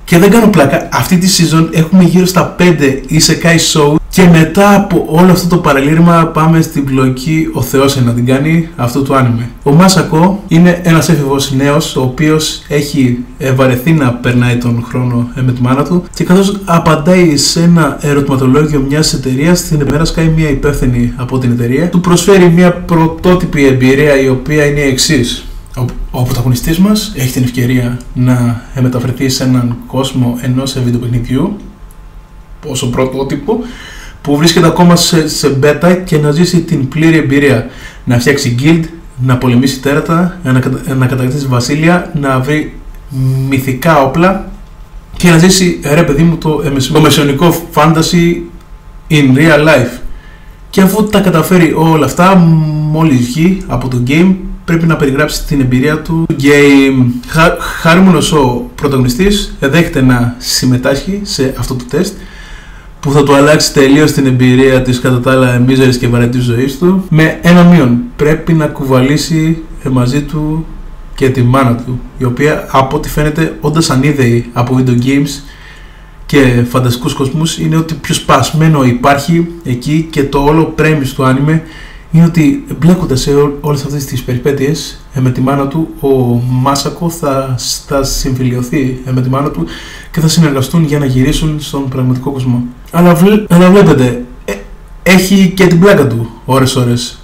Και 0.03 0.17
δεν 0.17 0.29
κάνω 0.29 0.47
πλάκα 0.47 0.89
αυτή 0.91 1.17
τη 1.17 1.27
season 1.37 1.67
έχουμε 1.71 2.03
γύρω 2.03 2.25
στα 2.25 2.55
5 2.59 2.63
Isekai 3.09 3.57
show 3.73 3.95
και 4.09 4.23
μετά 4.23 4.75
από 4.75 5.05
όλο 5.09 5.31
αυτό 5.31 5.47
το 5.47 5.57
παραλήρημα 5.57 6.25
πάμε 6.25 6.61
στην 6.61 6.85
πλοκή 6.85 7.49
ο 7.53 7.61
Θεός 7.61 8.01
να 8.01 8.13
την 8.13 8.25
κάνει 8.25 8.69
αυτό 8.75 9.01
το 9.01 9.15
άνιμε. 9.15 9.49
Ο 9.63 9.71
Μάσακο 9.71 10.43
είναι 10.47 10.81
ένας 10.83 11.09
έφηβος 11.09 11.51
νέος 11.51 11.95
ο 11.95 12.01
οποίος 12.01 12.61
έχει 12.67 13.25
βαρεθεί 13.55 13.91
να 13.91 14.13
περνάει 14.13 14.57
τον 14.57 14.85
χρόνο 14.87 15.29
ε, 15.35 15.41
με 15.41 15.51
τη 15.51 15.61
μάνα 15.61 15.83
του 15.83 16.03
και 16.13 16.23
καθώς 16.23 16.59
απαντάει 16.65 17.37
σε 17.37 17.61
ένα 17.61 17.97
ερωτηματολόγιο 18.01 18.79
μιας 18.79 19.13
εταιρείας 19.13 19.59
στην 19.59 19.79
ημέρα 19.79 20.05
σκάει 20.05 20.27
μια 20.27 20.49
υπεύθυνη 20.49 21.13
από 21.15 21.37
την 21.37 21.51
εταιρεία 21.51 21.89
του 21.89 21.99
προσφέρει 21.99 22.49
μια 22.49 22.73
πρωτότυπη 22.73 23.65
εμπειρία 23.65 24.21
η 24.21 24.29
οποία 24.29 24.65
είναι 24.65 24.79
η 24.79 24.87
εξής. 24.87 25.43
Ο, 25.77 25.85
ο 26.11 26.23
πρωταγωνιστής 26.23 26.79
μας 26.79 27.13
έχει 27.15 27.31
την 27.31 27.43
ευκαιρία 27.43 27.99
να 28.13 28.61
μεταφερθεί 28.81 29.29
σε 29.29 29.43
έναν 29.43 29.77
κόσμο 29.87 30.37
ενός 30.41 30.79
βιντεοπαιχνιδιού 30.83 31.57
όσο 32.67 32.89
πρωτότυπο 32.89 33.59
που 34.29 34.37
βρίσκεται 34.37 34.67
ακόμα 34.67 34.95
σε, 34.95 35.27
σε 35.27 35.57
beta 35.63 36.01
και 36.05 36.17
να 36.17 36.31
ζήσει 36.31 36.61
την 36.61 36.87
πλήρη 36.87 37.17
εμπειρία 37.17 37.69
να 38.03 38.19
φτιάξει 38.19 38.55
guild, 38.59 38.83
να 39.25 39.37
πολεμήσει 39.37 39.79
τέρατα, 39.79 40.39
να, 40.43 40.51
να 40.95 41.05
κατακτήσει 41.05 41.47
βασίλεια, 41.47 42.11
να 42.19 42.39
βρει 42.39 42.75
μυθικά 43.49 44.01
όπλα 44.01 44.51
και 45.17 45.29
να 45.29 45.37
ζήσει 45.37 45.79
ρε 45.93 46.03
παιδί 46.03 46.23
μου 46.23 46.37
το, 46.37 46.61
το 46.93 46.99
μεσαιωνικό 46.99 47.55
fantasy 47.73 48.35
in 49.09 49.37
real 49.37 49.67
life. 49.67 49.99
Και 50.69 50.81
αφού 50.81 51.03
τα 51.03 51.19
καταφέρει 51.19 51.73
όλα 51.75 52.05
αυτά, 52.05 52.35
μόλις 52.91 53.19
βγει 53.19 53.61
από 53.67 53.87
το 53.87 54.03
game, 54.07 54.35
πρέπει 54.65 54.85
να 54.85 54.95
περιγράψει 54.95 55.45
την 55.45 55.61
εμπειρία 55.61 56.01
του 56.01 56.25
game. 56.41 57.05
Χα, 57.27 57.55
χαρούμενος 57.59 58.31
ο 58.31 58.69
πρωταγωνιστής 58.75 59.55
δέχεται 59.59 60.01
να 60.01 60.35
συμμετάσχει 60.37 61.19
σε 61.23 61.53
αυτό 61.57 61.75
το 61.75 61.83
τεστ 61.89 62.13
που 62.99 63.11
θα 63.11 63.23
του 63.23 63.35
αλλάξει 63.35 63.73
τελείως 63.73 64.11
την 64.11 64.25
εμπειρία 64.25 64.81
της 64.81 64.99
κατά 64.99 65.19
τα 65.19 65.31
άλλα 65.31 65.59
μίζερης 65.59 65.97
και 65.97 66.07
βαρετής 66.07 66.43
ζωής 66.43 66.77
του. 66.77 67.05
Με 67.09 67.39
ένα 67.41 67.63
μείον. 67.63 67.97
Πρέπει 68.15 68.53
να 68.53 68.67
κουβαλήσει 68.67 69.63
μαζί 69.91 70.21
του 70.21 70.65
και 71.15 71.29
τη 71.29 71.41
μάνα 71.41 71.75
του, 71.75 71.99
η 72.17 72.23
οποία 72.23 72.67
από 72.71 72.97
ό,τι 72.97 73.09
φαίνεται 73.09 73.57
όντας 73.61 73.89
ανίδεη 73.89 74.49
από 74.53 74.79
video 74.79 75.05
games 75.05 75.41
και 76.25 76.63
φανταστικούς 76.69 77.13
κοσμούς 77.13 77.57
είναι 77.57 77.75
ότι 77.75 77.93
πιο 77.93 78.13
σπασμένο 78.13 78.83
υπάρχει 78.83 79.47
εκεί 79.63 80.07
και 80.11 80.23
το 80.23 80.39
όλο 80.39 80.73
premise 80.77 81.11
του 81.15 81.23
άνιμε 81.23 81.63
είναι 82.11 82.25
ότι 82.25 82.65
μπλέκοντα 82.79 83.15
σε 83.15 83.31
όλες 83.61 83.83
αυτές 83.83 84.05
τις 84.05 84.23
περιπέτειες 84.23 84.99
ε, 85.13 85.19
με 85.19 85.31
τη 85.31 85.41
μάνα 85.41 85.67
του 85.67 85.89
ο 85.99 86.07
Μάσακο 86.49 87.09
θα, 87.09 87.55
θα 87.87 88.03
συμφιλειωθεί 88.03 89.01
ε, 89.05 89.11
με 89.11 89.21
τη 89.21 89.29
μάνα 89.29 89.49
του 89.49 89.65
και 90.11 90.19
θα 90.19 90.27
συνεργαστούν 90.27 90.83
για 90.83 90.99
να 90.99 91.05
γυρίσουν 91.05 91.59
στον 91.59 91.89
πραγματικό 91.89 92.31
κόσμο. 92.31 92.63
Αλλά, 92.91 93.17
αλλά 93.49 93.69
βλέπετε, 93.69 94.23
ε, 94.45 94.53
έχει 95.03 95.51
και 95.55 95.67
την 95.67 95.79
πλάκα 95.79 96.07
του 96.07 96.29
ώρες 96.45 96.75
ώρες 96.75 97.19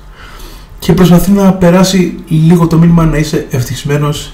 και 0.80 0.94
προσπαθεί 0.94 1.32
να 1.32 1.54
περάσει 1.54 2.18
λίγο 2.28 2.68
το 2.68 2.78
μήνυμα 2.78 3.06
να 3.06 3.18
είσαι 3.18 3.46
ευτυχισμένος 3.50 4.34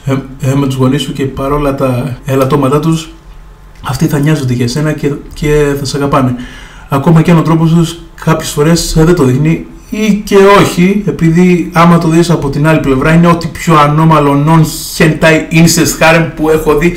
με 0.56 0.66
τους 0.66 0.76
γονείς 0.76 1.02
σου 1.02 1.14
και 1.14 1.26
παρόλα 1.26 1.76
τα 1.76 2.18
ελαττώματά 2.26 2.80
τους 2.80 3.10
αυτοί 3.84 4.08
θα 4.08 4.20
νοιάζονται 4.20 4.54
για 4.54 4.68
σένα 4.68 4.92
και, 4.92 5.12
και 5.34 5.76
θα 5.80 5.86
σε 5.86 5.98
αγαπάνε. 5.98 6.36
Ακόμα 6.90 7.22
και 7.22 7.32
αν 7.32 7.38
ο 7.38 7.42
τρόπος 7.42 7.74
τους 7.74 8.00
κάποιες 8.24 8.50
φορές 8.50 8.94
δεν 8.98 9.16
το 9.16 9.24
δείχνει 9.24 9.66
ή 9.94 10.22
και 10.24 10.36
όχι, 10.60 11.04
επειδή 11.08 11.70
άμα 11.74 11.98
το 11.98 12.08
δεις 12.08 12.30
από 12.30 12.50
την 12.50 12.68
άλλη 12.68 12.80
πλευρά 12.80 13.14
είναι 13.14 13.28
ό,τι 13.28 13.48
πιο 13.48 13.76
ανώμαλο 13.78 14.44
non-hentai 14.48 15.54
incest 15.54 16.04
harem 16.04 16.28
που 16.36 16.50
έχω 16.50 16.78
δει 16.78 16.94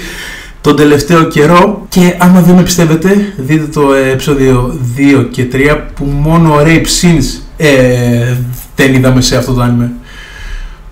τον 0.60 0.76
τελευταίο 0.76 1.24
καιρό 1.24 1.86
και 1.88 2.14
άμα 2.18 2.40
δεν 2.40 2.54
με 2.54 2.62
πιστεύετε 2.62 3.32
δείτε 3.36 3.64
το 3.64 3.92
επεισόδιο 3.92 4.78
2 5.20 5.26
και 5.30 5.46
3 5.52 5.56
που 5.94 6.04
μόνο 6.04 6.54
rape 6.64 6.86
scenes 7.00 7.40
ε, 7.56 8.36
δεν 8.76 8.94
είδαμε 8.94 9.20
σε 9.20 9.36
αυτό 9.36 9.52
το 9.52 9.62
anime. 9.62 9.88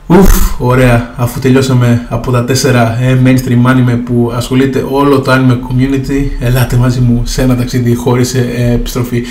Ουφ, 0.07 0.31
ωραία, 0.59 1.15
αφού 1.17 1.41
τελειώσαμε 1.41 2.07
από 2.09 2.31
τα 2.31 2.45
τέσσερα 2.45 2.99
ε, 3.03 3.19
mainstream 3.25 3.71
anime 3.71 3.99
που 4.05 4.33
ασχολείται 4.35 4.87
όλο 4.91 5.21
το 5.21 5.33
anime 5.33 5.53
community, 5.53 6.29
ελάτε 6.41 6.77
μαζί 6.77 7.01
μου 7.01 7.23
σε 7.25 7.43
ένα 7.43 7.57
ταξίδι 7.57 7.95
χωρίς 7.95 8.35
ε, 8.35 8.71
επιστροφή. 8.73 9.23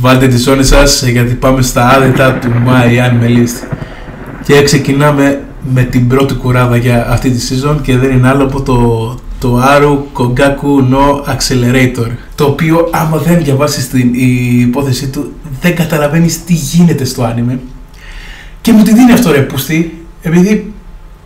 Βάλτε 0.00 0.28
τις 0.28 0.42
ζώνες 0.42 0.66
σας 0.66 1.06
γιατί 1.06 1.34
πάμε 1.34 1.62
στα 1.62 1.88
άδυτα 1.88 2.32
του 2.32 2.48
My 2.66 2.86
Anime 2.86 3.28
List. 3.28 3.76
Και 4.44 4.62
ξεκινάμε 4.62 5.42
με 5.72 5.82
την 5.82 6.08
πρώτη 6.08 6.34
κουράδα 6.34 6.76
για 6.76 7.10
αυτή 7.10 7.30
τη 7.30 7.48
season 7.48 7.76
και 7.82 7.96
δεν 7.96 8.10
είναι 8.10 8.28
άλλο 8.28 8.44
από 8.44 8.62
το, 8.62 9.18
το 9.38 9.62
Aru 9.62 9.98
Kogaku 10.12 10.92
no 10.92 11.34
Accelerator 11.34 12.10
το 12.34 12.44
οποίο 12.44 12.88
άμα 12.92 13.16
δεν 13.16 13.44
διαβάσεις 13.44 13.88
την 13.88 14.10
υπόθεσή 14.60 15.08
του 15.08 15.32
δεν 15.60 15.74
καταλαβαίνεις 15.74 16.44
τι 16.44 16.52
γίνεται 16.52 17.04
στο 17.04 17.22
άνιμε 17.22 17.60
και 18.60 18.72
μου 18.72 18.82
τη 18.82 18.94
δίνει 18.94 19.12
αυτό 19.12 19.32
ρε 19.32 19.40
πούστη 19.40 20.04
επειδή 20.22 20.72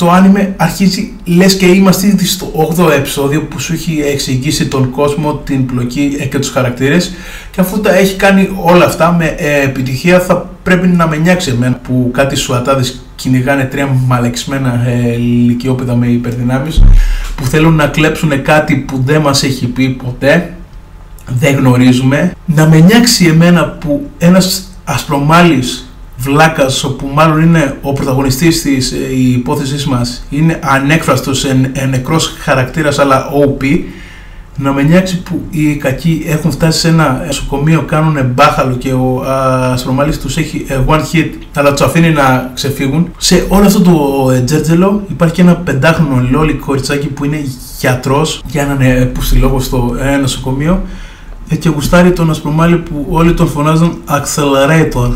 το 0.02 0.10
άνιμε 0.10 0.54
αρχίζει 0.56 1.12
λες 1.24 1.56
και 1.56 1.66
είμαστε 1.66 2.06
ήδη 2.06 2.26
στο 2.26 2.74
8ο 2.76 2.90
επεισόδιο 2.90 3.42
που 3.42 3.60
σου 3.60 3.72
έχει 3.72 4.02
εξηγήσει 4.12 4.66
τον 4.68 4.90
κόσμο, 4.90 5.34
την 5.34 5.66
πλοκή 5.66 6.28
και 6.30 6.38
τους 6.38 6.50
χαρακτήρες. 6.50 7.14
Και 7.50 7.60
αφού 7.60 7.80
τα 7.80 7.94
έχει 7.94 8.16
κάνει 8.16 8.48
όλα 8.62 8.84
αυτά 8.84 9.12
με 9.12 9.34
ε, 9.38 9.62
επιτυχία 9.62 10.20
θα 10.20 10.50
πρέπει 10.62 10.86
να 10.86 11.08
με 11.08 11.16
νιάξεις 11.16 11.52
εμένα 11.52 11.74
που 11.74 12.10
κάτι 12.12 12.36
σουατάδες 12.36 13.02
κυνηγάνε 13.14 13.64
τρία 13.64 13.86
μαλεξμένα 14.06 14.84
ε, 14.86 15.16
λυκειόπαιδα 15.16 15.94
με 15.94 16.06
υπερδυνάμεις 16.06 16.82
που 17.36 17.44
θέλουν 17.44 17.74
να 17.74 17.86
κλέψουν 17.86 18.42
κάτι 18.42 18.76
που 18.76 19.02
δεν 19.04 19.20
μας 19.20 19.42
έχει 19.42 19.66
πει 19.66 19.88
ποτέ. 19.88 20.54
Δεν 21.38 21.54
γνωρίζουμε. 21.54 22.32
Να 22.44 22.66
με 22.66 22.78
νιάξεις 22.78 23.28
εμένα 23.28 23.68
που 23.68 24.10
ένας 24.18 24.76
ασπρομάλης 24.84 25.91
βλάκας 26.22 26.84
όπου 26.84 27.10
μάλλον 27.14 27.42
είναι 27.42 27.76
ο 27.82 27.92
πρωταγωνιστής 27.92 28.62
της 28.62 28.92
ε, 28.92 28.96
υπόθεσης 29.16 29.86
μας 29.86 30.26
είναι 30.30 30.58
ανέκφραστος, 30.62 31.44
εν, 31.44 31.70
εν 31.72 31.88
νεκρός 31.88 32.34
χαρακτήρας 32.38 32.98
αλλά 32.98 33.30
OP 33.30 33.80
να 34.56 34.72
με 34.72 34.82
νιάξει 34.82 35.22
που 35.22 35.42
οι 35.50 35.76
κακοί 35.76 36.24
έχουν 36.26 36.50
φτάσει 36.50 36.78
σε 36.78 36.88
ένα 36.88 37.22
νοσοκομείο, 37.26 37.82
κάνουν 37.82 38.26
μπάχαλο 38.34 38.74
και 38.74 38.92
ο 38.92 39.24
Ασπρομάλης 39.72 40.20
τους 40.20 40.36
έχει 40.36 40.64
ε, 40.68 40.78
one 40.86 41.00
hit 41.12 41.30
αλλά 41.54 41.70
τους 41.72 41.80
αφήνει 41.80 42.10
να 42.10 42.50
ξεφύγουν. 42.54 43.12
Σε 43.16 43.46
όλο 43.48 43.66
αυτό 43.66 43.80
το 43.80 44.30
ε, 44.30 44.40
τζέρτζελο 44.40 45.02
υπάρχει 45.08 45.34
και 45.34 45.42
ένα 45.42 45.54
πεντάχρονο 45.54 46.26
λόλι 46.30 46.54
κοριτσάκι 46.54 47.06
που 47.06 47.24
είναι 47.24 47.44
γιατρός 47.78 48.42
για 48.46 48.62
έναν 48.62 49.12
λόγο 49.40 49.60
στο 49.60 49.94
νοσοκομείο. 50.20 50.82
Και 51.58 51.68
γουστάρει 51.68 52.12
τον 52.12 52.30
Ασπρομάλη 52.30 52.76
που 52.76 53.06
όλοι 53.10 53.34
τον 53.34 53.48
φωνάζουν 53.48 53.98
Accelerator 54.08 55.10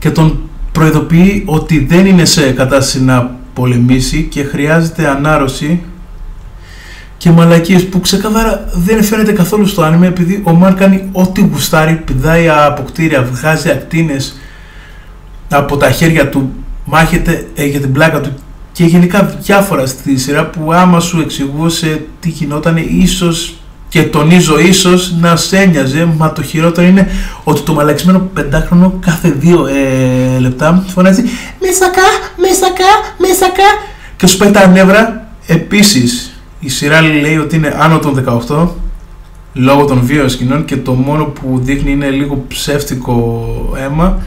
και 0.00 0.10
τον 0.10 0.38
προειδοποιεί 0.72 1.42
ότι 1.46 1.84
δεν 1.84 2.06
είναι 2.06 2.24
σε 2.24 2.50
κατάσταση 2.50 3.04
να 3.04 3.38
πολεμήσει 3.54 4.22
και 4.30 4.44
χρειάζεται 4.44 5.08
ανάρρωση 5.08 5.80
και 7.16 7.30
μαλακίες 7.30 7.86
που 7.86 8.00
ξεκαθάρα 8.00 8.68
δεν 8.72 9.02
φαίνεται 9.02 9.32
καθόλου 9.32 9.66
στο 9.66 9.82
άνιμε 9.82 10.06
επειδή 10.06 10.42
ο 10.44 10.52
Μαν 10.52 10.74
κάνει 10.74 11.08
ό,τι 11.12 11.40
γουστάρει, 11.40 11.94
πηδάει 11.94 12.48
από 12.48 12.82
κτίρια, 12.82 13.22
βγάζει 13.22 13.70
ακτίνες 13.70 14.40
από 15.48 15.76
τα 15.76 15.90
χέρια 15.90 16.28
του, 16.28 16.52
μάχεται 16.84 17.46
ε, 17.54 17.64
για 17.64 17.80
την 17.80 17.92
πλάκα 17.92 18.20
του 18.20 18.32
και 18.72 18.84
γενικά 18.84 19.24
διάφορα 19.40 19.86
στη 19.86 20.16
σειρά 20.16 20.46
που 20.46 20.72
άμα 20.72 21.00
σου 21.00 21.20
εξηγούσε 21.20 22.02
τι 22.20 22.28
γινόταν 22.28 22.76
ίσως 22.76 23.59
και 23.90 24.02
τονίζω 24.02 24.58
ίσως 24.58 25.14
να 25.20 25.36
σε 25.36 25.58
ένοιαζε, 25.58 26.08
μα 26.16 26.32
το 26.32 26.42
χειρότερο 26.42 26.86
είναι 26.86 27.08
ότι 27.44 27.60
το 27.60 27.72
μαλαξμένο 27.72 28.18
πεντάχρονο 28.34 28.98
κάθε 29.00 29.30
δύο 29.30 29.66
ε, 29.66 30.38
λεπτά 30.38 30.84
φωνάζει 30.88 31.22
Μεσακά, 31.60 32.08
μεσακά, 32.36 32.90
μεσακά 33.18 33.68
και 34.16 34.26
σου 34.26 34.36
πάει 34.36 34.50
τα 34.50 34.66
νεύρα. 34.66 35.28
Επίσης, 35.46 36.40
η 36.60 36.68
σειρά 36.68 37.00
λέει 37.00 37.36
ότι 37.36 37.56
είναι 37.56 37.76
άνω 37.78 37.98
των 37.98 38.24
18 38.48 38.68
λόγω 39.52 39.84
των 39.84 40.00
βίων 40.02 40.28
σκηνών 40.28 40.64
και 40.64 40.76
το 40.76 40.92
μόνο 40.92 41.24
που 41.24 41.60
δείχνει 41.62 41.90
είναι 41.90 42.08
λίγο 42.08 42.44
ψεύτικο 42.48 43.44
αίμα. 43.76 44.18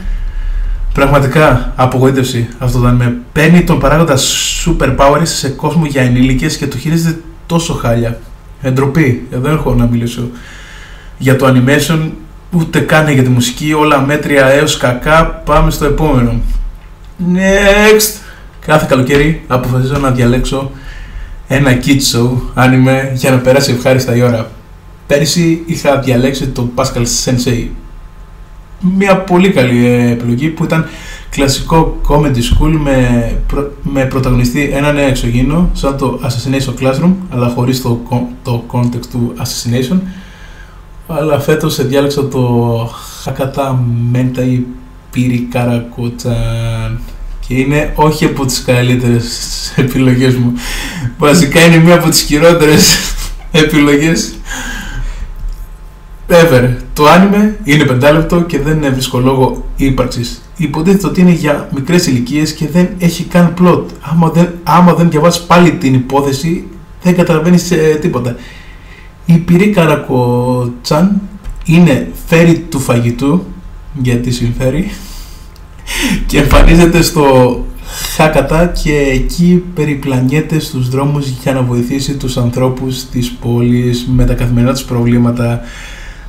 Πραγματικά 0.92 1.72
απογοήτευση 1.76 2.48
αυτό 2.58 2.78
το 2.78 2.88
με 2.88 3.16
παίρνει 3.32 3.64
τον 3.64 3.78
παράγοντα 3.78 4.16
super 4.64 4.96
power 4.96 5.20
σε 5.22 5.48
κόσμο 5.48 5.84
για 5.86 6.02
ενήλικες 6.02 6.56
και 6.56 6.66
το 6.66 6.78
χειρίζεται 6.78 7.20
τόσο 7.46 7.74
χάλια. 7.74 8.18
Εντροπή. 8.64 9.26
Δεν 9.30 9.52
έχω 9.52 9.74
να 9.74 9.86
μιλήσω 9.86 10.28
για 11.18 11.36
το 11.36 11.46
animation, 11.46 12.10
ούτε 12.52 12.80
καν 12.80 13.08
για 13.08 13.22
τη 13.22 13.28
μουσική, 13.28 13.72
όλα 13.72 14.00
μέτρια 14.00 14.46
έως 14.46 14.76
κακά. 14.76 15.26
Πάμε 15.26 15.70
στο 15.70 15.84
επόμενο. 15.84 16.40
Next! 17.34 18.18
Κάθε 18.66 18.86
καλοκαίρι 18.88 19.44
αποφασίζω 19.46 19.98
να 19.98 20.10
διαλέξω 20.10 20.70
ένα 21.48 21.78
kid 21.84 21.98
show 22.12 22.30
anime 22.54 23.12
για 23.14 23.30
να 23.30 23.38
περάσει 23.38 23.72
ευχάριστα 23.72 24.16
η 24.16 24.22
ώρα. 24.22 24.50
Πέρυσι 25.06 25.62
είχα 25.66 25.98
διαλέξει 25.98 26.48
το 26.48 26.70
Pascal 26.74 27.04
Sensei. 27.24 27.66
Μια 28.80 29.16
πολύ 29.16 29.50
καλή 29.50 29.86
επιλογή 30.10 30.48
που 30.48 30.64
ήταν 30.64 30.86
κλασικό 31.34 32.00
comedy 32.08 32.36
school 32.36 32.76
με, 32.78 33.30
με 33.82 34.04
πρωταγωνιστή 34.04 34.70
έναν 34.72 34.96
εξωγήινο 34.96 35.70
σαν 35.72 35.96
το 35.96 36.20
Assassination 36.22 36.82
Classroom 36.82 37.12
αλλά 37.30 37.48
χωρίς 37.48 37.82
το, 37.82 38.00
το 38.42 38.64
context 38.72 39.06
του 39.10 39.34
Assassination. 39.38 39.98
Αλλά 41.06 41.40
φέτος 41.40 41.86
διάλεξα 41.86 42.28
το 42.28 42.90
Hakata 43.24 43.74
Mentai 44.12 44.60
Pirikarakotan 45.14 46.98
και 47.46 47.54
είναι 47.54 47.92
όχι 47.94 48.24
από 48.24 48.46
τις 48.46 48.62
καλύτερες 48.62 49.28
επιλογές 49.76 50.34
μου. 50.34 50.52
Βασικά 51.18 51.64
είναι 51.64 51.76
μία 51.76 51.94
από 51.94 52.08
τις 52.08 52.20
χειρότερες 52.20 52.96
επιλογές 53.64 54.34
ever 56.28 56.83
Το 56.94 57.06
άνιμε 57.06 57.58
είναι 57.64 57.84
πεντάλεπτο 57.84 58.42
και 58.42 58.58
δεν 58.58 58.92
βρίσκω 58.92 59.18
λόγο 59.18 59.64
ύπαρξης. 59.76 60.42
Υποτίθεται 60.56 61.06
ότι 61.06 61.20
είναι 61.20 61.30
για 61.32 61.68
μικρές 61.74 62.06
ηλικίες 62.06 62.52
και 62.52 62.68
δεν 62.68 62.88
έχει 62.98 63.24
καν 63.24 63.54
πλότ. 63.54 63.90
Άμα 64.00 64.28
δεν, 64.28 64.48
άμα 64.62 64.94
δεν 64.94 65.10
διαβάσει 65.10 65.46
πάλι 65.46 65.72
την 65.72 65.94
υπόθεση, 65.94 66.64
δεν 67.02 67.16
καταλαβαίνεις 67.16 67.70
ε, 67.70 67.98
τίποτα. 68.00 68.36
Η 69.26 69.36
πυρή 69.36 69.70
καρακοτσάν 69.70 71.20
είναι 71.64 72.10
φέρι 72.26 72.58
του 72.58 72.80
φαγητού, 72.80 73.44
γιατί 74.02 74.30
συμφέρει, 74.30 74.90
και 76.26 76.38
εμφανίζεται 76.38 77.02
στο 77.02 77.58
Χάκατα 78.16 78.66
και 78.66 78.94
εκεί 79.12 79.64
περιπλανιέται 79.74 80.58
στους 80.58 80.88
δρόμους 80.88 81.28
για 81.28 81.52
να 81.52 81.62
βοηθήσει 81.62 82.16
τους 82.16 82.36
ανθρώπους 82.36 83.04
της 83.04 83.30
πόλης 83.30 84.06
με 84.14 84.24
τα 84.24 84.34
καθημερινά 84.34 84.72
τους 84.72 84.84
προβλήματα. 84.84 85.60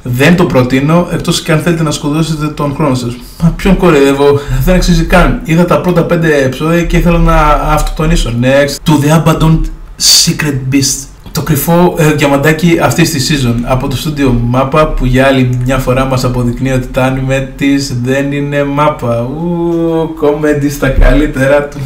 Δεν 0.08 0.36
το 0.36 0.46
προτείνω, 0.46 1.08
εκτός 1.12 1.42
και 1.42 1.52
αν 1.52 1.60
θέλετε 1.60 1.84
να 1.84 1.92
σκοτώσετε 1.92 2.48
τον 2.48 2.74
χρόνο 2.76 2.96
σας. 2.96 3.16
Μα 3.42 3.50
ποιον 3.50 3.78
κοροϊδεύω, 3.78 4.40
δεν 4.64 4.76
αξίζει 4.76 5.04
καν. 5.04 5.42
Είδα 5.44 5.66
τα 5.66 5.82
πρώτα 5.82 6.04
πέντε 6.04 6.44
επεισόδια 6.44 6.84
και 6.84 6.98
ήθελα 6.98 7.18
να 7.18 7.36
αυτοκτονήσω. 7.74 8.34
Next, 8.42 8.90
to 8.90 9.06
the 9.06 9.24
abandoned 9.24 9.62
secret 9.98 10.74
beast 10.74 11.08
το 11.36 11.42
κρυφό 11.42 11.96
ε, 11.98 12.12
διαμαντάκι 12.12 12.80
αυτής 12.82 13.12
της 13.12 13.32
season 13.32 13.56
από 13.64 13.88
το 13.88 13.96
στούντιο 13.96 14.42
Mappa 14.54 14.90
που 14.96 15.06
για 15.06 15.26
άλλη 15.26 15.60
μια 15.66 15.78
φορά 15.78 16.06
μας 16.06 16.24
αποδεικνύει 16.24 16.72
ότι 16.72 16.88
τα 16.88 17.04
άνιμε 17.04 17.54
της 17.56 18.00
δεν 18.04 18.32
είναι 18.32 18.66
Mappa. 18.78 19.26
Ου, 19.28 20.14
κομμέντι 20.16 20.70
στα 20.70 20.90
καλύτερα 20.90 21.64
του. 21.64 21.78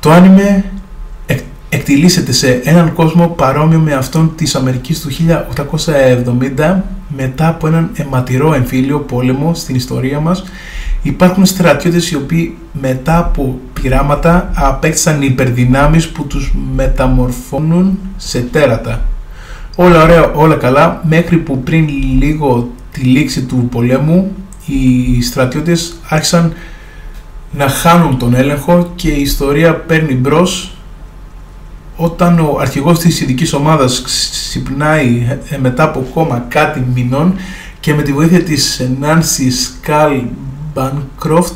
Το 0.00 0.10
άνιμε 0.10 0.64
εκτιλήσεται 1.76 2.32
σε 2.32 2.60
έναν 2.64 2.92
κόσμο 2.92 3.28
παρόμοιο 3.28 3.78
με 3.78 3.94
αυτόν 3.94 4.32
της 4.36 4.54
Αμερικής 4.54 5.00
του 5.00 5.08
1870 6.56 6.80
μετά 7.16 7.48
από 7.48 7.66
έναν 7.66 7.90
αιματηρό 7.94 8.54
εμφύλιο 8.54 8.98
πόλεμο 8.98 9.54
στην 9.54 9.74
ιστορία 9.74 10.20
μας 10.20 10.44
υπάρχουν 11.02 11.46
στρατιώτες 11.46 12.10
οι 12.10 12.16
οποίοι 12.16 12.56
μετά 12.80 13.18
από 13.18 13.58
πειράματα 13.72 14.50
απέκτησαν 14.54 15.22
υπερδυνάμεις 15.22 16.08
που 16.08 16.26
τους 16.26 16.54
μεταμορφώνουν 16.74 17.98
σε 18.16 18.40
τέρατα. 18.40 19.02
Όλα 19.76 20.02
ωραία, 20.02 20.32
όλα 20.32 20.54
καλά, 20.54 21.02
μέχρι 21.08 21.36
που 21.36 21.62
πριν 21.62 21.88
λίγο 22.18 22.70
τη 22.92 23.00
λήξη 23.00 23.42
του 23.42 23.68
πολέμου 23.70 24.32
οι 24.66 25.22
στρατιώτες 25.22 25.96
άρχισαν 26.08 26.52
να 27.50 27.68
χάνουν 27.68 28.18
τον 28.18 28.34
έλεγχο 28.34 28.92
και 28.94 29.08
η 29.08 29.20
ιστορία 29.20 29.74
παίρνει 29.74 30.14
μπρος 30.14 30.75
όταν 31.96 32.38
ο 32.38 32.56
αρχηγός 32.60 32.98
της 32.98 33.20
ειδικής 33.20 33.52
ομάδας 33.52 34.02
ξυπνάει 34.02 35.38
ε, 35.50 35.58
μετά 35.58 35.82
από 35.82 36.06
κόμμα 36.14 36.44
κάτι 36.48 36.86
μηνών 36.94 37.34
και 37.80 37.94
με 37.94 38.02
τη 38.02 38.12
βοήθεια 38.12 38.42
της 38.42 38.88
Nancy 39.00 39.50
Skull 39.86 40.22
Bancroft. 40.74 41.54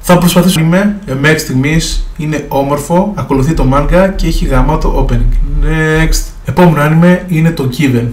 Θα 0.00 0.18
προσπαθήσω 0.18 0.60
να 0.60 0.66
είμαι, 0.66 1.00
ε, 1.06 1.14
μέχρι 1.14 1.38
στιγμής 1.38 2.08
είναι 2.16 2.44
όμορφο, 2.48 3.12
ακολουθεί 3.16 3.54
το 3.54 3.66
manga 3.72 4.10
και 4.16 4.26
έχει 4.26 4.46
γαμάτο 4.46 5.06
opening. 5.06 5.64
Next. 5.64 6.22
Επόμενο 6.44 6.82
anime 6.82 7.18
είναι 7.28 7.50
το 7.50 7.68
Given. 7.78 8.06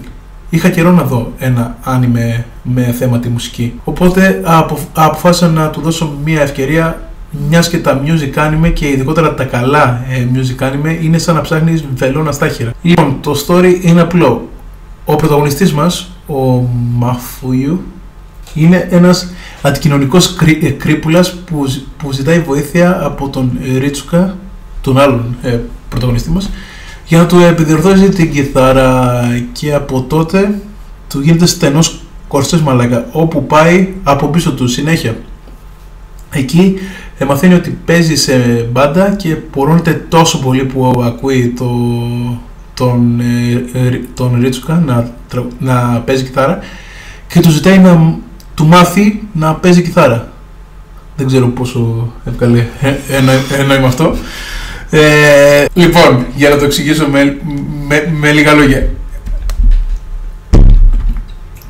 Είχα 0.50 0.68
καιρό 0.68 0.90
να 0.90 1.02
δω 1.02 1.32
ένα 1.38 1.78
anime 1.86 2.42
με 2.62 2.82
θέμα 2.82 3.18
τη 3.18 3.28
μουσική. 3.28 3.80
Οπότε 3.84 4.40
απο, 4.44 4.78
αποφάσισα 4.92 5.48
να 5.48 5.70
του 5.70 5.80
δώσω 5.80 6.18
μια 6.24 6.42
ευκαιρία 6.42 7.13
μιας 7.48 7.68
και 7.68 7.78
τα 7.78 8.02
music 8.04 8.38
anime 8.38 8.72
και 8.72 8.88
ειδικότερα 8.88 9.34
τα 9.34 9.44
καλά 9.44 10.04
ε, 10.10 10.26
music 10.34 10.64
anime 10.64 11.02
είναι 11.02 11.18
σαν 11.18 11.34
να 11.34 11.40
ψάχνεις 11.40 11.84
βελόνα 11.94 12.32
στάχυρα. 12.32 12.70
Λοιπόν, 12.82 13.16
το 13.20 13.44
story 13.46 13.78
είναι 13.82 14.00
απλό. 14.00 14.48
Ο 15.04 15.16
πρωταγωνιστής 15.16 15.72
μας, 15.72 16.10
ο 16.26 16.68
Μαφούιου, 16.92 17.82
είναι 18.54 18.88
ένας 18.90 19.28
αντικοινωνικός 19.62 20.34
κρύ, 20.34 20.60
ε, 20.62 20.70
κρύπουλας 20.70 21.34
που, 21.34 21.64
που 21.96 22.12
ζητάει 22.12 22.40
βοήθεια 22.40 23.00
από 23.04 23.28
τον 23.28 23.58
ε, 23.74 23.78
Ρίτσουκα, 23.78 24.36
τον 24.80 24.98
άλλον 24.98 25.36
ε, 25.42 25.58
πρωταγωνιστή 25.88 26.30
μας, 26.30 26.50
για 27.06 27.18
να 27.18 27.26
του 27.26 27.38
επιδιορθώσει 27.38 28.08
την 28.08 28.32
κιθάρα 28.32 29.22
και 29.52 29.74
από 29.74 30.02
τότε 30.02 30.60
του 31.08 31.20
γίνεται 31.20 31.46
στενός 31.46 32.02
κορσές 32.28 32.60
μαλάκα, 32.60 33.06
όπου 33.12 33.46
πάει 33.46 33.94
από 34.02 34.26
πίσω 34.26 34.52
του 34.52 34.68
συνέχεια. 34.68 35.16
Εκεί 36.30 36.78
ε, 37.18 37.24
μαθαίνει 37.24 37.54
ότι 37.54 37.78
παίζει 37.84 38.16
σε 38.16 38.36
μπάντα 38.72 39.10
και 39.10 39.34
πορώνεται 39.34 40.04
τόσο 40.08 40.38
πολύ 40.38 40.64
που 40.64 41.02
ακούει 41.04 41.54
το, 41.58 41.70
τον, 42.74 43.20
ε, 43.20 44.00
τον 44.14 44.40
Ρίτσουκα 44.40 44.82
να, 44.86 45.10
να 45.58 46.02
παίζει 46.06 46.24
κιθάρα 46.24 46.58
και 47.28 47.40
του 47.40 47.50
ζητάει 47.50 47.78
να 47.78 48.18
του 48.54 48.66
μάθει 48.66 49.22
να 49.32 49.54
παίζει 49.54 49.82
κιθάρα. 49.82 50.32
Δεν 51.16 51.26
ξέρω 51.26 51.46
πόσο 51.48 52.12
εύκολο 52.24 52.64
ένα, 53.08 53.32
ένα 53.58 53.76
είμαι 53.76 53.86
αυτό. 53.86 54.16
Ε, 54.90 55.64
λοιπόν, 55.74 56.26
για 56.34 56.48
να 56.48 56.56
το 56.56 56.64
εξηγήσω 56.64 57.08
με, 57.08 57.38
με, 57.86 58.12
με 58.12 58.32
λίγα 58.32 58.52
λόγια. 58.52 58.88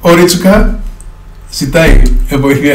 Ο 0.00 0.14
Ρίτσουκα 0.14 0.80
ζητάει 1.52 2.02
βοήθεια. 2.40 2.74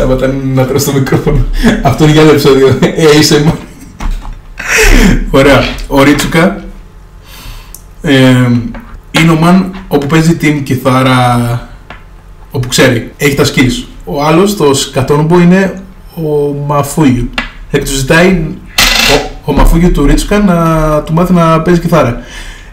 Σάββατα 0.00 0.34
να 0.54 0.66
τρως 0.66 0.84
το 0.84 0.92
μικρόφωνο. 0.92 1.44
Αυτό 1.82 2.04
είναι 2.04 2.12
για 2.12 2.22
άλλο 2.22 2.30
επεισόδιο. 2.30 2.78
Ε, 2.80 3.18
είσαι 3.18 3.38
μόνο. 3.38 3.58
Ωραία. 5.30 5.60
Ο 5.86 6.02
Ρίτσουκα 6.02 6.64
ε, 8.02 8.14
είναι 9.10 9.30
ο 9.30 9.36
μαν 9.40 9.74
όπου 9.88 10.06
παίζει 10.06 10.36
την 10.36 10.62
κιθάρα 10.62 11.68
όπου 12.50 12.68
ξέρει, 12.68 13.12
έχει 13.16 13.34
τα 13.34 13.44
skills. 13.44 13.84
Ο 14.04 14.24
άλλος, 14.24 14.56
το 14.56 14.74
σκατόνομποο, 14.74 15.40
είναι 15.40 15.80
ο 16.14 16.54
Μαφούγιου. 16.66 17.30
Εκ 17.70 17.84
του 17.84 17.94
ζητάει 17.94 18.46
ο, 19.10 19.30
ο 19.44 19.52
Μαφούγιου 19.52 19.90
του 19.90 20.06
Ρίτσουκα 20.06 20.38
να 20.38 21.02
του 21.02 21.12
μάθει 21.12 21.32
να 21.32 21.60
παίζει 21.60 21.80
κιθάρα. 21.80 22.20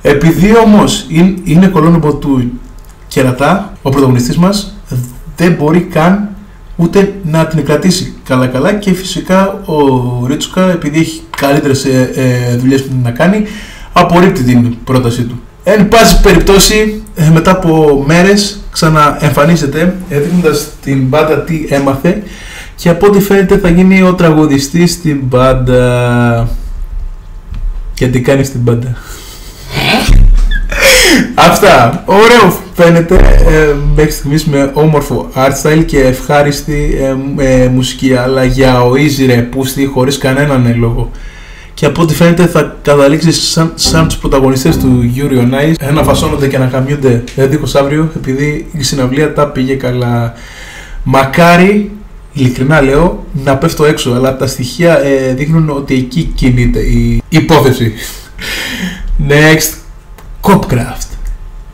Επειδή 0.02 0.58
όμως 0.58 1.06
είναι, 1.10 1.34
είναι 1.44 1.68
κολόνομποο 1.68 2.14
του 2.14 2.52
κερατά, 3.08 3.74
ο 3.82 3.90
πρωταγωνιστής 3.90 4.38
μας 4.38 4.78
δεν 5.36 5.54
μπορεί 5.54 5.80
καν 5.80 6.30
ούτε 6.78 7.14
να 7.24 7.46
την 7.46 7.66
κρατήσει 7.66 8.14
καλά 8.24 8.48
καλά 8.48 8.74
και 8.74 8.94
φυσικά 8.94 9.62
ο 9.66 9.76
Ρίτσουκα 10.28 10.72
επειδή 10.72 11.00
έχει 11.00 11.22
καλύτερες 11.38 11.86
ε, 11.86 12.12
ε, 12.16 12.56
δουλειές 12.56 12.84
που 12.84 12.96
να 13.04 13.12
κάνει 13.12 13.44
απορρίπτει 13.94 14.44
την 14.44 14.76
πρότασή 14.84 15.24
του. 15.24 15.42
Εν 15.64 15.88
πάση 15.88 16.22
περιπτώσει 16.22 17.04
ε, 17.16 17.30
μετά 17.30 17.52
από 17.52 18.04
μέρες 18.08 18.60
ξαναεμφανίζεται 18.72 19.96
δείχνοντα 20.10 20.58
την 20.84 21.08
μπάντα 21.08 21.40
τι 21.42 21.66
έμαθε 21.70 22.24
και 22.76 22.90
από 22.90 23.08
ό,τι 23.08 23.20
φαίνεται 23.20 23.58
θα 23.58 23.70
γίνει 23.70 24.02
ο 24.02 24.14
τραγουδιστής 24.14 24.92
στην 24.92 25.20
μπάντα. 25.24 26.50
Και 27.94 28.08
τι 28.08 28.22
κάνει 28.22 28.44
στην 28.44 28.60
μπάντα; 28.60 28.98
Αυτά. 31.36 32.04
Ωραίο 32.06 32.58
φαίνεται 32.74 33.16
ε, 33.48 33.76
μέχρι 33.96 34.12
στιγμής 34.12 34.46
με 34.46 34.72
όμορφο 34.74 35.30
art 35.36 35.64
style 35.64 35.84
και 35.86 36.00
ευχάριστη 36.00 36.98
ε, 37.38 37.44
ε, 37.64 37.68
μουσική 37.68 38.16
αλλά 38.16 38.44
για 38.44 38.82
ο 38.82 38.92
Easy 38.92 39.26
ρε 39.26 39.42
πούστη 39.42 39.86
χωρίς 39.86 40.18
κανέναν 40.18 40.76
λόγο 40.78 41.12
και 41.78 41.86
από 41.86 42.02
ό,τι 42.02 42.14
φαίνεται 42.14 42.48
θα 42.48 42.78
καταλήξει 42.82 43.32
σαν, 43.32 43.72
σαν 43.76 44.08
τους 44.08 44.18
πρωταγωνιστές 44.18 44.78
του 44.78 45.14
Yuri 45.16 45.38
on 45.38 45.54
Ice 45.54 45.94
να 45.94 46.04
φασώνονται 46.04 46.48
και 46.48 46.58
να 46.58 46.70
χαμιούνται 46.70 47.24
δίχως 47.36 47.76
αύριο 47.76 48.12
επειδή 48.16 48.68
η 48.72 48.84
συναυλία 48.84 49.34
τα 49.34 49.48
πήγε 49.48 49.74
καλά. 49.74 50.34
Μακάρι, 51.04 51.92
ειλικρινά 52.34 52.82
λέω, 52.82 53.26
να 53.44 53.58
πέφτω 53.58 53.86
έξω 53.86 54.12
αλλά 54.12 54.38
τα 54.38 54.48
στοιχεία 54.48 55.00
ε, 55.00 55.34
δείχνουν 55.34 55.70
ότι 55.70 55.94
εκεί 55.94 56.32
κινείται 56.36 56.80
η 56.80 57.22
υπόθεση. 57.30 57.94
Next, 59.30 59.74
Copcraft. 60.48 61.08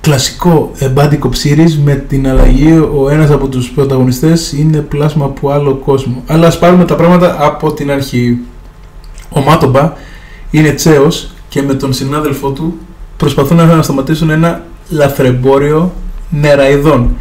Κλασικό 0.01 0.71
Bandicop 0.95 1.31
Series 1.43 1.71
με 1.83 1.95
την 1.95 2.27
αλλαγή 2.27 2.71
ο 2.71 3.09
ένας 3.09 3.31
από 3.31 3.47
τους 3.47 3.69
πρωταγωνιστές 3.69 4.51
είναι 4.51 4.77
πλάσμα 4.77 5.25
από 5.25 5.49
άλλο 5.49 5.75
κόσμο. 5.75 6.23
Αλλά 6.27 6.47
ας 6.47 6.59
πάρουμε 6.59 6.85
τα 6.85 6.95
πράγματα 6.95 7.37
από 7.39 7.73
την 7.73 7.91
αρχή. 7.91 8.37
Ο 9.29 9.41
Μάτομπα 9.41 9.93
είναι 10.51 10.71
τσέος 10.71 11.29
και 11.49 11.61
με 11.61 11.73
τον 11.73 11.93
συνάδελφό 11.93 12.49
του 12.49 12.77
προσπαθούν 13.17 13.57
να 13.57 13.81
σταματήσουν 13.81 14.29
ένα 14.29 14.65
λαθρεμπόριο 14.89 15.93
νεραϊδών 16.29 17.15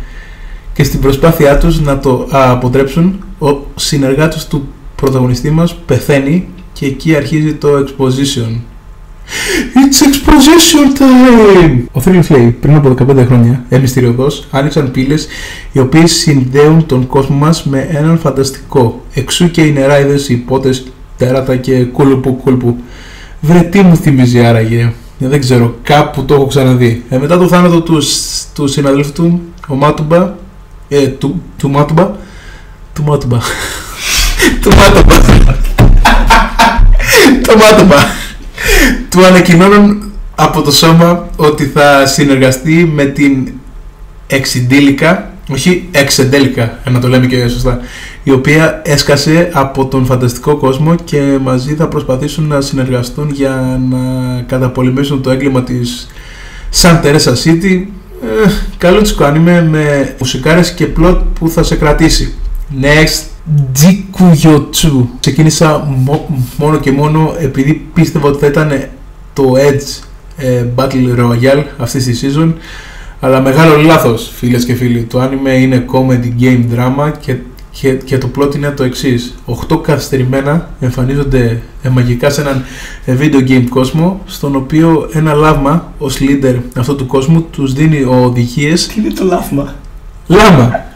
και 0.72 0.84
στην 0.84 1.00
προσπάθειά 1.00 1.58
τους 1.58 1.80
να 1.80 1.98
το 1.98 2.28
αποτρέψουν 2.30 3.24
ο 3.38 3.56
συνεργάτης 3.74 4.46
του 4.46 4.68
πρωταγωνιστή 4.96 5.50
μας 5.50 5.74
πεθαίνει 5.74 6.48
και 6.72 6.86
εκεί 6.86 7.16
αρχίζει 7.16 7.54
το 7.54 7.68
exposition. 7.68 8.60
It's 9.74 10.06
exposition 10.06 10.98
time! 10.98 11.84
Ο 11.92 12.00
θρύλος 12.00 12.30
λέει, 12.30 12.56
πριν 12.60 12.74
από 12.74 12.94
15 12.98 13.24
χρόνια, 13.26 13.64
εμιστηριωδώς 13.68 14.46
άνοιξαν 14.50 14.90
πύλες 14.90 15.26
οι 15.72 15.78
οποίες 15.78 16.12
συνδέουν 16.12 16.86
τον 16.86 17.06
κόσμο 17.06 17.36
μας 17.36 17.64
με 17.64 17.88
έναν 17.90 18.18
φανταστικό. 18.18 19.04
Εξού 19.14 19.50
και 19.50 19.62
οι 19.62 19.72
νεράιδες, 19.72 20.28
οι 20.28 20.36
πότες 20.36 20.84
τέρατα 21.16 21.56
και 21.56 21.84
κούλουπου 21.84 22.36
κούλπου. 22.36 22.76
Βρε 23.40 23.60
τι 23.60 23.82
μου 23.82 23.96
θυμίζει 23.96 24.40
άραγε. 24.44 24.92
δεν 25.18 25.40
ξέρω, 25.40 25.74
κάπου 25.82 26.24
το 26.24 26.34
έχω 26.34 26.46
ξαναδεί. 26.46 27.04
Ε, 27.08 27.18
μετά 27.18 27.38
το 27.38 27.48
θάνατο 27.48 27.80
του, 27.80 27.98
του 28.54 28.66
συναδέλφου 28.66 29.12
του, 29.12 29.40
ο 29.68 29.74
Μάτουμπα, 29.74 30.34
ε, 30.88 31.06
του, 31.06 31.42
του 31.58 31.70
Μάτουμπα, 31.70 32.10
του 32.92 33.02
Μάτουμπα, 33.02 33.38
του 34.62 34.70
Μάτουμπα, 34.76 35.14
του 37.44 37.58
Μάτουμπα, 37.58 37.96
του 39.08 39.24
ανακοινώνουν 39.24 40.12
από 40.34 40.62
το 40.62 40.70
σώμα 40.70 41.28
ότι 41.36 41.64
θα 41.64 42.06
συνεργαστεί 42.06 42.90
με 42.94 43.04
την 43.04 43.48
εξιντήλικα, 44.26 45.30
όχι 45.50 45.88
εξεντέλικα, 45.90 46.78
να 46.90 47.00
το 47.00 47.08
λέμε 47.08 47.26
και 47.26 47.48
σωστά, 47.48 47.80
η 48.22 48.30
οποία 48.30 48.82
έσκασε 48.84 49.50
από 49.52 49.86
τον 49.86 50.04
φανταστικό 50.04 50.56
κόσμο 50.56 50.94
και 51.04 51.38
μαζί 51.42 51.74
θα 51.74 51.88
προσπαθήσουν 51.88 52.46
να 52.46 52.60
συνεργαστούν 52.60 53.30
για 53.32 53.80
να 53.90 53.98
καταπολεμήσουν 54.46 55.22
το 55.22 55.30
έγκλημα 55.30 55.62
της 55.62 56.08
Σαν 56.70 57.00
Τερέσα 57.00 57.32
City. 57.44 57.84
Ε, 58.22 58.50
καλό 58.78 59.02
τσικο 59.02 59.24
άνιμε 59.24 59.62
με 59.70 60.14
μουσικάρες 60.18 60.72
και 60.72 60.86
πλότ 60.86 61.20
που 61.38 61.48
θα 61.48 61.62
σε 61.62 61.76
κρατήσει. 61.76 62.34
Next, 62.80 63.22
Jikuyotsu. 63.72 65.06
Ξεκίνησα 65.20 65.96
μόνο 66.56 66.78
και 66.78 66.92
μόνο 66.92 67.34
επειδή 67.38 67.74
πίστευα 67.94 68.28
ότι 68.28 68.38
θα 68.38 68.46
ήταν 68.46 68.84
το 69.32 69.52
Edge 69.56 70.02
ε, 70.36 70.64
Battle 70.76 71.18
Royale 71.18 71.64
αυτής 71.78 72.04
της 72.04 72.24
season 72.24 72.52
αλλά 73.20 73.40
μεγάλο 73.40 73.76
λάθος 73.76 74.30
φίλες 74.34 74.64
και 74.64 74.74
φίλοι 74.74 75.02
το 75.02 75.22
anime 75.22 75.60
είναι 75.60 75.84
comedy 75.92 76.42
game 76.42 76.64
drama 76.76 77.12
και, 77.20 77.36
και, 77.70 77.92
και 77.92 78.18
το 78.18 78.30
plot 78.36 78.54
είναι 78.54 78.70
το 78.70 78.82
εξής. 78.82 79.34
8 79.70 79.82
καθυστερημένα 79.82 80.70
εμφανίζονται 80.80 81.62
ε, 81.82 81.88
μαγικά 81.88 82.30
σε 82.30 82.40
έναν 82.40 82.64
ε, 83.04 83.16
video 83.20 83.48
game 83.48 83.66
κόσμο 83.68 84.20
στον 84.26 84.56
οποίο 84.56 85.08
ένα 85.12 85.32
λάβμα 85.32 85.92
ως 85.98 86.18
leader 86.20 86.56
αυτού 86.76 86.96
του 86.96 87.06
κόσμου 87.06 87.42
τους 87.42 87.72
δίνει 87.72 88.02
οδηγίες 88.02 88.86
Τι 88.86 89.00
είναι 89.00 89.12
το 89.12 89.24
λάβμα 89.24 89.74
Λάμα 90.26 90.90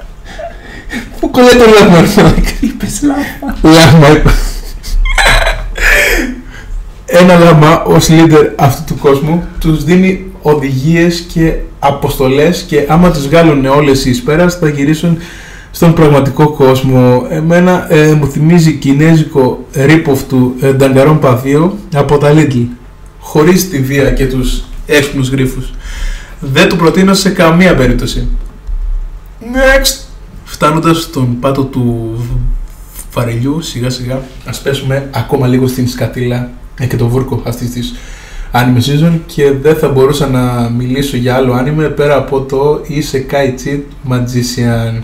Πού 1.21 1.31
κολλάει 1.31 1.57
το 1.57 1.65
λάβμα 1.81 2.35
Είπες 2.61 3.03
λάβμα 3.03 3.59
Λάμα 3.63 4.23
ένα 7.07 7.39
λάμα 7.39 7.83
ως 7.83 8.09
leader 8.11 8.51
αυτού 8.57 8.95
του 8.95 9.01
κόσμου 9.01 9.45
τους 9.61 9.85
δίνει 9.85 10.25
οδηγίες 10.43 11.25
και 11.33 11.55
αποστολές 11.79 12.65
και 12.69 12.85
άμα 12.89 13.11
τις 13.11 13.29
βγάλουν 13.29 13.67
όλες 13.67 14.05
οι 14.05 14.23
πέρας 14.23 14.55
θα 14.55 14.69
γυρίσουν 14.69 15.19
στον 15.71 15.95
πραγματικό 15.95 16.49
κόσμο. 16.49 17.27
Εμένα 17.31 17.87
ε, 17.93 18.13
μου 18.13 18.27
θυμίζει 18.27 18.73
κινέζικο 18.73 19.67
rip-off 19.75 20.19
του 20.29 20.55
ε, 20.61 20.73
Danganronpa 20.81 21.39
2 21.45 21.71
από 21.95 22.19
τα 22.19 22.33
Lidl 22.35 22.67
χωρίς 23.21 23.71
τη 23.71 23.79
βία 23.79 24.11
και 24.11 24.27
τους 24.27 24.65
έξυπνους 24.87 25.29
γρίφους. 25.29 25.75
Δεν 26.41 26.69
το 26.69 26.77
προτείνω 26.77 27.15
σε 27.15 27.31
καμία 27.31 27.75
περίπτωση. 27.75 28.29
Next! 29.41 30.06
Φτάνοντας 30.57 31.03
στον 31.03 31.39
πάτο 31.41 31.63
του 31.63 32.15
βαρελιού 33.13 33.61
σιγά 33.61 33.91
σιγά 33.91 34.23
ας 34.45 34.61
πέσουμε 34.61 35.09
ακόμα 35.15 35.47
λίγο 35.47 35.67
στην 35.67 35.89
σκατήλα 35.89 36.51
ε, 36.79 36.87
και 36.87 36.97
το 36.97 37.09
βούρκο 37.09 37.43
αυτής 37.47 37.71
της 37.71 37.95
anime 38.53 38.79
season 38.79 39.19
και 39.27 39.53
δεν 39.63 39.77
θα 39.77 39.89
μπορούσα 39.89 40.27
να 40.27 40.71
μιλήσω 40.77 41.17
για 41.17 41.35
άλλο 41.35 41.55
anime 41.55 41.93
πέρα 41.97 42.17
από 42.17 42.41
το 42.41 42.81
Isekai 42.89 43.65
Cheat 43.65 44.13
Magician 44.13 45.03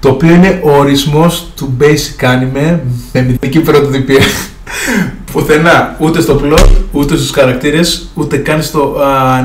το 0.00 0.08
οποίο 0.08 0.34
είναι 0.34 0.60
ο 0.64 0.76
ορισμός 0.76 1.52
του 1.56 1.76
basic 1.80 2.24
anime 2.24 2.78
με 3.12 3.20
μυθική 3.20 3.60
πρωτοτυπία. 3.60 4.24
Πουθενά 5.32 5.96
ούτε 6.00 6.20
στο 6.20 6.40
plot 6.44 6.66
ούτε 6.92 7.16
στους 7.16 7.30
χαρακτήρες 7.30 8.08
ούτε 8.14 8.36
καν 8.36 8.62
στο 8.62 8.96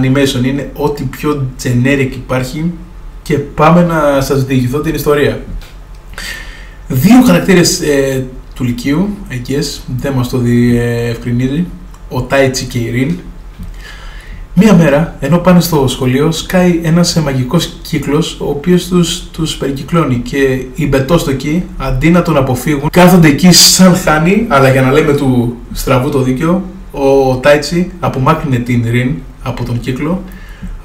animation. 0.01 0.45
Είναι 0.45 0.71
ό,τι 0.73 1.03
πιο 1.03 1.47
generic 1.63 2.09
υπάρχει 2.11 2.71
και 3.25 3.37
πάμε 3.37 3.83
να 3.83 4.21
σας 4.21 4.45
διηγηθώ 4.45 4.79
την 4.79 4.95
ιστορία 4.95 5.39
δύο 6.87 7.21
χαρακτήρες 7.25 7.81
ε, 7.81 8.25
του 8.55 8.63
Λυκείου, 8.63 9.09
I 9.29 9.49
guess, 9.49 9.81
δεν 9.97 10.13
μας 10.13 10.29
το 10.29 10.37
διευκρινίζει 10.37 11.65
ο 12.09 12.21
Τάιτσι 12.21 12.65
και 12.65 12.77
η 12.77 12.91
Rin. 12.95 13.15
Μία 14.53 14.73
μέρα, 14.73 15.15
ενώ 15.19 15.37
πάνε 15.37 15.59
στο 15.59 15.87
σχολείο, 15.87 16.31
σκάει 16.31 16.79
ένας 16.83 17.15
μαγικός 17.15 17.77
κύκλος, 17.81 18.37
ο 18.39 18.49
οποίος 18.49 18.87
τους, 18.87 19.23
τους 19.31 19.55
περικυκλώνει 19.55 20.15
και 20.15 20.65
οι 20.75 20.87
μπετόστοκοι, 20.87 21.63
αντί 21.77 22.09
να 22.09 22.21
τον 22.21 22.37
αποφύγουν, 22.37 22.89
κάθονται 22.89 23.27
εκεί 23.27 23.51
σαν 23.51 23.95
χάνει, 23.95 24.45
αλλά 24.47 24.71
για 24.71 24.81
να 24.81 24.91
λέμε 24.91 25.13
του 25.13 25.57
στραβού 25.71 26.09
το 26.09 26.21
δίκαιο, 26.21 26.63
ο 26.91 27.35
Τάιτσι 27.35 27.91
απομάκρυνε 27.99 28.57
την 28.57 28.85
Rin 28.91 29.11
από 29.43 29.63
τον 29.63 29.79
κύκλο, 29.79 30.23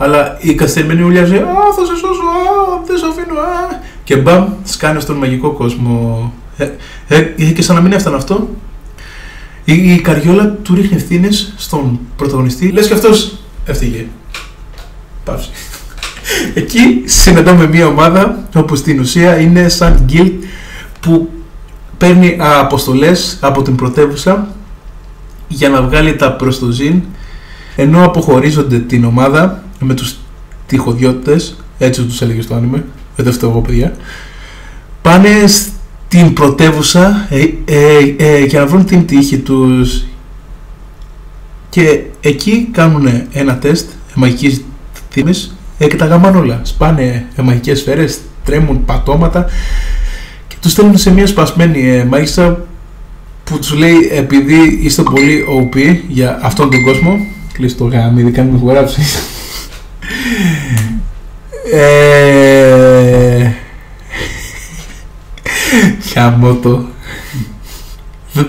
αλλά 0.03 0.37
η 0.41 0.55
καθυστερημένη 0.55 1.03
ουλιάζει 1.03 1.37
«Α, 1.37 1.41
θα 1.77 1.85
σε 1.85 1.95
σώσω, 1.95 2.23
α, 2.23 2.83
δεν 2.87 2.99
σε 2.99 3.07
αφήνω, 3.07 3.39
α» 3.39 3.81
και 4.05 4.17
μπαμ, 4.17 4.49
σκάνε 4.65 5.01
στον 5.01 5.17
μαγικό 5.17 5.51
κόσμο. 5.51 6.33
Ε, 6.57 6.69
ε, 7.09 7.45
και 7.45 7.63
σαν 7.63 7.77
να 7.77 7.83
μην 7.83 7.93
έφτανε 7.93 8.17
αυτό, 8.17 8.49
η, 9.65 9.93
η 9.93 10.01
καριόλα 10.01 10.49
του 10.63 10.75
ρίχνει 10.75 10.97
ευθύνες 10.97 11.53
στον 11.57 11.99
πρωταγωνιστή. 12.17 12.69
Λες 12.69 12.87
και 12.87 12.93
αυτός 12.93 13.39
έφυγε. 13.65 14.07
Παύση. 15.25 15.51
Εκεί 16.55 17.03
συναντάμε 17.05 17.67
μια 17.67 17.87
ομάδα 17.87 18.49
όπου 18.55 18.77
στην 18.77 19.01
ουσία 19.01 19.41
είναι 19.41 19.69
σαν 19.69 20.07
guild 20.13 20.33
που 21.01 21.31
παίρνει 21.99 22.37
αποστολές 22.41 23.39
από 23.41 23.63
την 23.63 23.75
πρωτεύουσα 23.75 24.49
για 25.49 25.69
να 25.69 25.83
βγάλει 25.83 26.17
τα 26.17 26.33
προς 26.33 26.59
το 26.59 26.71
ζήν 26.71 27.03
ενώ 27.77 28.05
αποχωρίζονται 28.05 28.79
την 28.79 29.05
ομάδα 29.05 29.63
με 29.81 29.95
τους 29.95 30.17
τυχοδιώτες 30.67 31.57
έτσι 31.79 32.03
τους 32.03 32.23
έλεγε 32.23 32.43
στο 32.43 32.55
άνιμε 32.55 32.85
δεν 33.23 33.33
φταίω 33.33 33.51
εγώ 33.51 33.61
παιδιά. 33.61 33.97
Πάνε 35.03 35.29
την 36.09 36.33
πρωτεύουσα 36.33 37.27
ε, 37.31 37.45
ε, 37.65 38.15
ε, 38.17 38.45
για 38.45 38.61
να 38.61 38.67
βρουν 38.67 38.85
την 38.85 39.07
τύχη 39.07 39.39
τους. 39.39 40.05
Και 41.69 42.01
εκεί 42.21 42.69
κάνουν 42.73 43.09
ένα 43.33 43.59
τεστ 43.59 43.91
μαγικής 44.15 44.65
θύμης. 45.11 45.57
Ε, 45.79 45.87
και 45.87 45.97
τα 45.97 46.07
γαμάνε 46.07 46.39
όλα. 46.39 46.61
Σπάνε 46.63 47.27
ε, 47.37 47.43
μαγικές 47.43 47.79
σφαίρες, 47.79 48.19
τρέμουν 48.45 48.85
πατώματα 48.85 49.47
και 50.49 50.55
τους 50.61 50.73
στέλνουν 50.73 50.99
σε 50.99 51.13
μια 51.13 51.27
σπασμένη 51.27 51.89
ε, 51.89 52.05
μάγισσα 52.05 52.65
που 53.45 53.59
τους 53.59 53.75
λέει 53.75 54.09
επειδή 54.13 54.79
είστε 54.83 55.03
πολύ 55.03 55.45
OP 55.61 55.97
για 56.09 56.39
αυτόν 56.43 56.71
τον 56.71 56.83
κόσμο 56.83 57.27
κλείσει 57.53 57.77
το 57.77 57.85
γάμι, 57.85 58.23
δεν 58.23 58.33
κάνουμε 58.33 58.73
γράψει 58.73 59.01
ε, 61.73 63.51
Χαμό 66.15 66.55
το. 66.55 66.85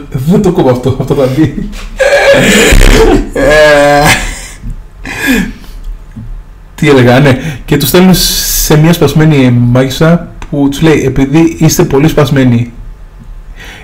Δεν 0.10 0.42
το 0.42 0.52
κόβω 0.52 0.70
αυτό, 0.70 0.98
αυτό 1.00 1.16
θα 1.16 1.28
μπει. 1.36 1.70
Ε, 3.34 4.02
τι 6.76 6.90
έλεγα, 6.90 7.20
ναι. 7.20 7.40
Και 7.66 7.78
τους 7.78 7.88
στέλνουν 7.88 8.14
σε 8.16 8.78
μια 8.78 8.94
σπασμένη 8.94 9.52
μάγισσα 9.52 10.28
που 10.50 10.68
τους 10.70 10.82
λέει 10.82 11.04
επειδή 11.06 11.56
είστε 11.60 11.84
πολύ 11.84 12.08
σπασμένοι, 12.08 12.74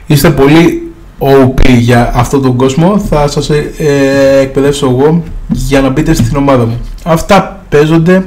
είστε 0.07 0.29
πολύ 0.29 0.91
OP 1.19 1.69
για 1.77 2.11
αυτόν 2.15 2.41
τον 2.41 2.55
κόσμο, 2.55 2.99
θα 2.99 3.27
σας 3.27 3.49
ε, 3.49 3.71
ε, 3.77 4.39
εκπαιδεύσω 4.39 4.89
εγώ 4.89 5.23
για 5.47 5.81
να 5.81 5.89
μπείτε 5.89 6.13
στην 6.13 6.35
ομάδα 6.37 6.65
μου. 6.65 6.79
Αυτά 7.03 7.65
παίζονται 7.69 8.25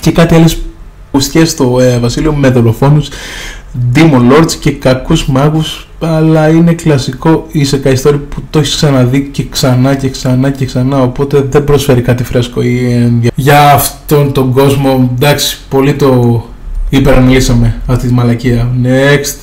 και 0.00 0.10
κάτι 0.10 0.34
άλλες 0.34 0.58
ουστιές 1.10 1.50
στο 1.50 1.80
ε, 1.80 1.98
Βασίλειο 1.98 2.32
με 2.32 2.48
δολοφόνους 2.48 3.08
Demon 3.94 4.32
Lords 4.32 4.52
και 4.52 4.70
κακούς 4.70 5.26
μάγους 5.26 5.88
αλλά 6.00 6.48
είναι 6.48 6.72
κλασικό 6.72 7.46
Isekai 7.54 7.94
story 8.02 8.18
που 8.28 8.42
το 8.50 8.58
έχεις 8.58 8.74
ξαναδεί 8.74 9.28
και 9.32 9.44
ξανά 9.50 9.94
και 9.94 10.08
ξανά 10.08 10.50
και 10.50 10.64
ξανά 10.64 11.02
οπότε 11.02 11.46
δεν 11.50 11.64
προσφέρει 11.64 12.00
κάτι 12.00 12.24
φρέσκο 12.24 12.62
ή 12.62 13.12
για 13.34 13.72
αυτόν 13.72 14.32
τον 14.32 14.52
κόσμο 14.52 15.10
εντάξει 15.16 15.58
πολύ 15.68 15.94
το 15.94 16.44
υπεραναλύσαμε 16.96 17.80
αυτή 17.86 18.06
τη 18.06 18.12
μαλακία. 18.12 18.68
Next. 18.82 19.36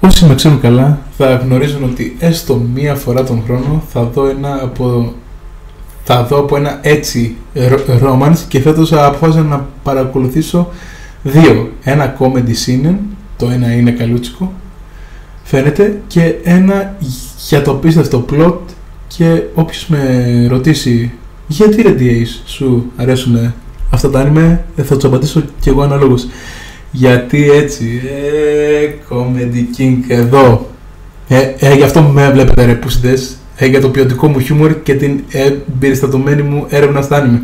Όσοι 0.00 0.24
με 0.24 0.34
ξέρουν 0.34 0.60
καλά 0.60 0.98
θα 1.16 1.34
γνωρίζουν 1.34 1.84
ότι 1.84 2.16
έστω 2.18 2.60
μία 2.74 2.94
φορά 2.94 3.24
τον 3.24 3.42
χρόνο 3.46 3.82
θα 3.92 4.02
δω 4.02 4.28
ένα 4.28 4.58
από 4.62 5.12
θα 6.14 6.24
δω 6.24 6.38
από 6.38 6.56
ένα 6.56 6.78
έτσι 6.82 7.36
romance 8.02 8.38
και 8.48 8.60
φέτος 8.60 8.92
αποφάσισα 8.92 9.42
να 9.42 9.66
παρακολουθήσω 9.82 10.68
δύο. 11.22 11.72
Ένα 11.82 12.16
comedy 12.18 12.54
scene 12.66 12.94
το 13.36 13.50
ένα 13.50 13.72
είναι 13.72 13.90
καλούτσικο 13.90 14.52
φαίνεται 15.42 16.00
και 16.06 16.34
ένα 16.42 16.96
για 17.48 17.62
το 17.62 17.74
πίστευτο 17.74 18.24
plot 18.32 18.58
και 19.08 19.42
όποιος 19.54 19.86
με 19.86 20.46
ρωτήσει 20.50 21.12
γιατί 21.46 21.82
ρε 21.82 21.94
DAs 21.98 22.42
σου 22.44 22.92
αρέσουν 22.96 23.52
αυτά 23.90 24.10
τα 24.10 24.26
anime 24.26 24.58
ε, 24.76 24.82
θα 24.82 24.94
τους 24.94 25.04
απαντήσω 25.04 25.42
κι 25.60 25.68
εγώ 25.68 25.82
αναλόγως 25.82 26.26
γιατί 26.90 27.50
έτσι 27.50 28.00
ε, 28.04 28.92
comedy 29.10 29.78
king 29.78 29.98
εδώ. 30.08 30.66
Ε, 31.28 31.54
ε, 31.58 31.74
γι' 31.74 31.82
αυτό 31.82 32.02
με 32.02 32.30
βλέπετε 32.30 32.64
ρε 32.64 32.74
πουσιτές 32.74 33.36
ε, 33.62 33.66
για 33.66 33.80
το 33.80 33.88
ποιοτικό 33.88 34.28
μου 34.28 34.40
χιούμορ 34.40 34.82
και 34.82 34.94
την 34.94 35.20
εμπεριστατωμένη 35.30 36.42
μου 36.42 36.66
έρευνα 36.68 37.02
στα 37.02 37.16
άνιμε. 37.16 37.40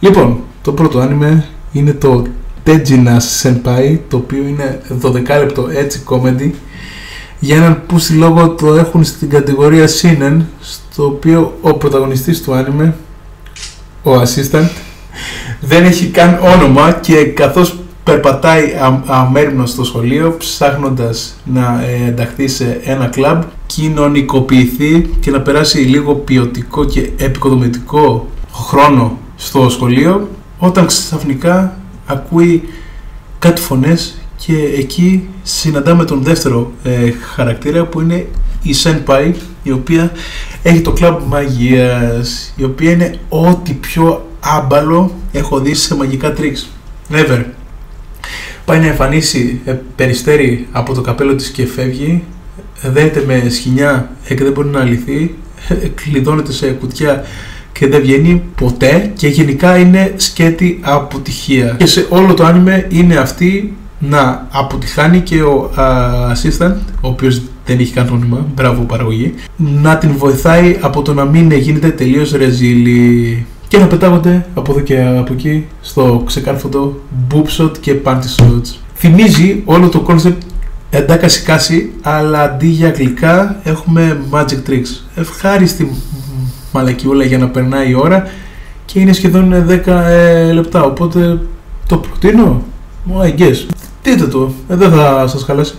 Λοιπόν, 0.00 0.40
το 0.62 0.72
πρώτο 0.72 0.98
άνιμε 0.98 1.44
είναι 1.72 1.92
το 1.92 2.26
Tejina 2.66 3.16
Senpai, 3.42 3.98
το 4.08 4.16
οποίο 4.16 4.46
είναι 4.46 4.80
12 5.02 5.12
λεπτό 5.12 5.68
έτσι 5.72 6.02
comedy. 6.08 6.50
Για 7.38 7.56
έναν 7.56 7.82
που 7.86 7.98
στη 7.98 8.12
λόγο 8.12 8.48
το 8.50 8.74
έχουν 8.74 9.04
στην 9.04 9.28
κατηγορία 9.30 9.88
Sinen, 9.88 10.40
στο 10.60 11.04
οποίο 11.04 11.58
ο 11.60 11.74
πρωταγωνιστής 11.74 12.42
του 12.42 12.54
άνιμε, 12.54 12.94
ο 14.02 14.10
assistant, 14.20 14.68
δεν 15.60 15.84
έχει 15.84 16.06
καν 16.06 16.38
όνομα 16.42 16.92
και 16.92 17.24
καθώς 17.24 17.81
περπατάει 18.04 18.64
αμέριμνος 19.06 19.70
στο 19.70 19.84
σχολείο 19.84 20.36
ψάχνοντας 20.38 21.34
να 21.44 21.82
ε, 21.82 22.06
ενταχθεί 22.08 22.48
σε 22.48 22.80
ένα 22.84 23.06
κλαμπ 23.06 23.42
κοινωνικοποιηθεί 23.66 25.10
και 25.20 25.30
να 25.30 25.40
περάσει 25.40 25.78
λίγο 25.78 26.14
ποιοτικό 26.14 26.84
και 26.84 27.10
επικοδομητικό 27.16 28.28
χρόνο 28.52 29.18
στο 29.36 29.68
σχολείο 29.68 30.28
όταν 30.58 30.86
ξαφνικά 30.86 31.76
ακούει 32.06 32.68
κάτι 33.38 33.60
φωνές 33.60 34.14
και 34.36 34.54
εκεί 34.78 35.28
συναντάμε 35.42 36.04
τον 36.04 36.22
δεύτερο 36.22 36.72
ε, 36.82 37.10
χαρακτήρα 37.34 37.84
που 37.84 38.00
είναι 38.00 38.26
η 38.62 38.74
Senpai 38.84 39.32
η 39.62 39.70
οποία 39.70 40.12
έχει 40.62 40.80
το 40.80 40.92
κλαμπ 40.92 41.18
μαγείας 41.28 42.52
η 42.56 42.64
οποία 42.64 42.90
είναι 42.90 43.18
ό,τι 43.28 43.72
πιο 43.72 44.26
άμπαλο 44.40 45.10
έχω 45.32 45.60
δει 45.60 45.74
σε 45.74 45.94
μαγικά 45.94 46.32
τρίξ 46.32 46.68
never 47.10 47.44
πάει 48.72 48.80
να 48.80 48.86
εμφανίσει 48.86 49.60
ε, 49.64 49.72
περιστέρι 49.96 50.66
από 50.72 50.94
το 50.94 51.00
καπέλο 51.00 51.34
της 51.34 51.48
και 51.48 51.66
φεύγει 51.66 52.22
δένεται 52.82 53.24
με 53.26 53.48
σκοινιά 53.48 54.10
ε, 54.28 54.34
και 54.34 54.44
δεν 54.44 54.52
μπορεί 54.52 54.68
να 54.68 54.80
αλυθεί 54.80 55.34
ε, 55.68 55.74
κλειδώνεται 55.74 56.52
σε 56.52 56.66
κουτιά 56.66 57.24
και 57.72 57.86
δεν 57.86 58.00
βγαίνει 58.00 58.42
ποτέ 58.56 59.12
και 59.16 59.28
γενικά 59.28 59.76
είναι 59.76 60.12
σκέτη 60.16 60.78
αποτυχία. 60.82 61.76
Και 61.78 61.86
σε 61.86 62.06
όλο 62.08 62.34
το 62.34 62.44
άνιμε 62.44 62.86
είναι 62.90 63.16
αυτή 63.16 63.72
να 63.98 64.46
αποτυχάνει 64.50 65.20
και 65.20 65.42
ο 65.42 65.70
uh, 65.76 66.32
assistant 66.32 66.76
ο 67.00 67.08
οποίος 67.08 67.42
δεν 67.66 67.78
έχει 67.78 67.92
καν 67.92 68.08
όνομα, 68.08 68.46
μπράβο 68.54 68.82
παραγωγή 68.82 69.34
να 69.56 69.98
την 69.98 70.16
βοηθάει 70.16 70.76
από 70.80 71.02
το 71.02 71.14
να 71.14 71.24
μην 71.24 71.52
γίνεται 71.52 71.88
τελείως 71.88 72.32
ρεζίλη 72.32 73.46
και 73.72 73.78
να 73.78 73.86
πετάγονται 73.86 74.46
από 74.54 74.72
εδώ 74.72 74.80
και 74.80 75.02
από 75.02 75.32
εκεί 75.32 75.66
στο 75.80 76.22
ξεκάρφωτο 76.26 77.00
boob 77.30 77.44
shot 77.58 77.78
και 77.80 77.94
panty 78.04 78.36
shots. 78.36 78.76
Θυμίζει 78.94 79.62
όλο 79.64 79.88
το 79.88 80.06
concept 80.08 80.36
εντάκαση 80.90 81.42
κάση, 81.42 81.92
αλλά 82.02 82.42
αντί 82.42 82.66
για 82.66 82.88
αγγλικά 82.88 83.60
έχουμε 83.64 84.20
magic 84.30 84.68
tricks. 84.68 85.02
Ευχάριστη 85.14 85.90
μαλακιούλα 86.72 87.24
για 87.24 87.38
να 87.38 87.48
περνάει 87.48 87.90
η 87.90 87.94
ώρα 87.94 88.30
και 88.84 89.00
είναι 89.00 89.12
σχεδόν 89.12 89.66
10 89.68 89.86
ε, 89.86 90.52
λεπτά, 90.52 90.82
οπότε 90.82 91.38
το 91.86 91.96
προτείνω. 91.96 92.62
I 93.22 93.38
guess. 93.38 93.66
Δείτε 94.02 94.26
το, 94.26 94.52
ε, 94.68 94.76
δεν 94.76 94.90
θα 94.90 95.26
σας 95.26 95.42
χαλάσει. 95.42 95.74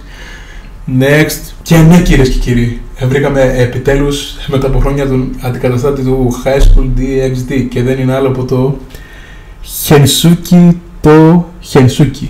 Next. 1.00 1.52
Και 1.62 1.78
ναι 1.78 2.02
κυρίες 2.02 2.30
και 2.30 2.40
κύριοι, 2.40 2.82
βρήκαμε 3.08 3.54
επιτέλους 3.58 4.36
μετά 4.48 4.68
από 4.68 4.80
χρόνια 4.80 5.08
τον 5.08 5.36
αντικαταστάτη 5.42 6.02
του 6.04 6.34
High 6.44 6.60
School 6.60 7.00
DxD 7.00 7.68
και 7.70 7.84
δεν 7.84 8.00
είναι 8.00 8.14
άλλο 8.16 8.28
από 8.28 8.44
το 8.46 8.78
Hensuki 9.88 10.74
το 11.02 11.46
Hensuki. 11.74 12.28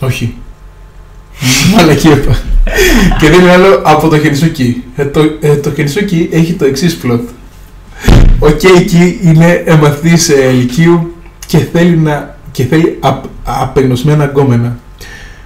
Όχι. 0.00 0.34
Μαλακή 1.76 2.08
είπα. 2.08 2.38
και 3.20 3.30
δεν 3.30 3.40
είναι 3.40 3.50
άλλο 3.50 3.82
από 3.84 4.08
το 4.08 4.16
Hensuki. 4.16 4.74
Ε, 4.96 5.04
το, 5.04 5.20
ε, 5.40 5.56
το 5.56 5.70
Hensuki 5.76 6.28
έχει 6.30 6.52
το 6.52 6.64
εξής 6.64 6.98
plot. 7.02 7.20
Ο 8.38 8.46
Keiki 8.46 9.24
είναι 9.24 9.62
εμαθής 9.66 10.28
ε, 10.28 10.48
ηλικίου 10.48 11.14
και 11.46 11.58
θέλει, 11.58 11.96
να, 11.96 12.36
και 12.52 12.64
θέλει 12.64 12.96
απ, 13.00 13.24
απεγνωσμένα 13.44 14.24
γκόμενα. 14.24 14.78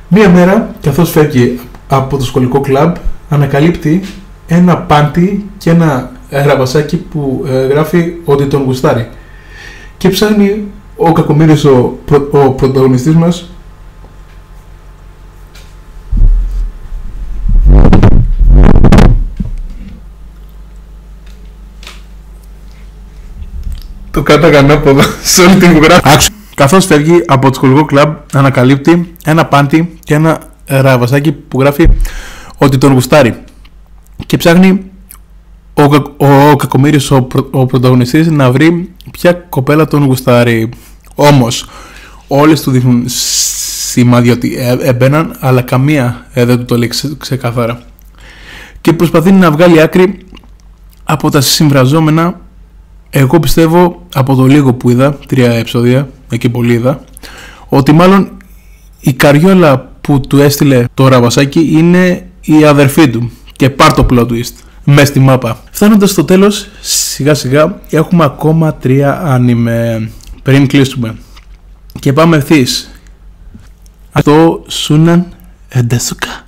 Μία 0.09 0.29
μέρα, 0.29 0.75
καθώς 0.83 1.11
φεύγει 1.11 1.61
από 1.96 2.16
το 2.16 2.24
σχολικό 2.24 2.61
κλαμπ, 2.61 2.94
ανακαλύπτει 3.28 4.02
ένα 4.46 4.76
πάντι 4.76 5.44
και 5.59 5.70
ένα 5.70 6.12
γραβασάκι 6.31 6.96
που 6.96 7.44
ε, 7.48 7.66
γράφει 7.66 8.12
ότι 8.24 8.46
τον 8.46 8.62
γουστάρει. 8.62 9.09
Και 9.96 10.09
ψάχνει 10.09 10.64
ο 10.96 11.12
κακομύρης 11.12 11.64
ο, 11.64 11.98
προ, 12.05 12.28
ο 12.31 12.50
πρωταγωνιστής 12.50 13.14
μας 13.14 13.50
Το 24.11 24.22
κάταγαν 24.22 24.70
από 24.70 24.88
εδώ 24.88 25.02
σε 25.22 25.42
όλη 25.42 25.55
την 25.57 25.78
γράφη. 25.78 26.31
Καθώς 26.55 26.87
φεύγει 26.87 27.24
από 27.26 27.48
το 27.48 27.55
σχολικό 27.55 27.85
κλαμπ, 27.85 28.14
ανακαλύπτει 28.33 29.14
ένα 29.24 29.46
πάντι 29.46 29.98
και 30.05 30.14
ένα 30.14 30.52
ραβασάκι 30.81 31.33
που 31.33 31.61
γράφει 31.61 31.89
ότι 32.59 32.79
τον 32.79 32.93
γουστάρει. 32.93 33.35
Και 34.27 34.37
ψάχνει 34.37 34.81
ο, 35.75 35.83
ο, 36.17 36.51
ο 36.51 36.57
κακομύρης, 36.57 37.11
ο, 37.11 37.27
ο 37.51 37.67
πρωταγωνιστής, 37.67 38.31
να 38.31 38.51
βρει 38.51 38.91
ποια 39.11 39.33
κοπέλα 39.33 39.87
τον 39.87 40.05
γουστάρει. 40.05 40.69
Όμως, 41.15 41.69
όλες 42.29 42.63
του 42.63 42.71
δείχνουν 42.71 43.05
σημάδια 43.07 44.33
ότι 44.33 44.57
ε, 44.57 44.77
έμπαιναν, 44.81 45.37
αλλά 45.41 45.63
καμία 45.63 46.27
ε, 46.33 46.45
δεν 46.45 46.59
του 46.59 46.65
το 46.65 46.77
λέει 46.77 46.91
ξεκάθαρα. 47.19 47.83
Και 48.81 48.93
προσπαθεί 48.93 49.33
να 49.33 49.51
βγάλει 49.51 49.81
άκρη 49.81 50.19
από 51.05 51.31
τα 51.31 51.41
συμβραζόμενα 51.41 52.41
εγώ 53.15 53.41
πιστεύω 53.41 54.03
από 54.15 54.35
το 54.35 54.47
λίγο 54.47 54.75
που 54.75 54.91
είδα, 54.91 55.19
τρία 55.27 55.53
επεισόδια, 55.53 56.09
εκεί 56.31 56.49
πολύ 56.49 56.73
είδα, 56.73 57.05
ότι 57.69 57.93
μάλλον 57.93 58.31
η 59.01 59.13
καριόλα 59.13 59.91
που 60.03 60.21
του 60.21 60.41
έστειλε 60.41 60.85
το 60.95 61.09
ραβασάκι 61.09 61.69
είναι 61.73 62.27
η 62.41 62.65
αδερφή 62.65 63.11
του 63.11 63.31
και 63.57 63.71
πάρ 63.71 63.93
το 63.93 64.07
plot 64.11 64.27
twist 64.27 64.53
μέσα 64.85 65.07
στη 65.07 65.19
μάπα. 65.21 65.62
Φτάνοντας 65.71 66.11
στο 66.11 66.25
τέλος, 66.25 66.69
σιγά 66.81 67.35
σιγά 67.35 67.81
έχουμε 67.91 68.25
ακόμα 68.25 68.75
τρία 68.75 69.21
άνιμε 69.25 70.11
πριν 70.43 70.67
κλείσουμε. 70.67 71.15
Και 71.99 72.12
πάμε 72.12 72.37
ευθύς. 72.37 72.91
Αυτό 74.12 74.65
Σούναν 74.69 75.27
Εντέσουκα. 75.69 76.47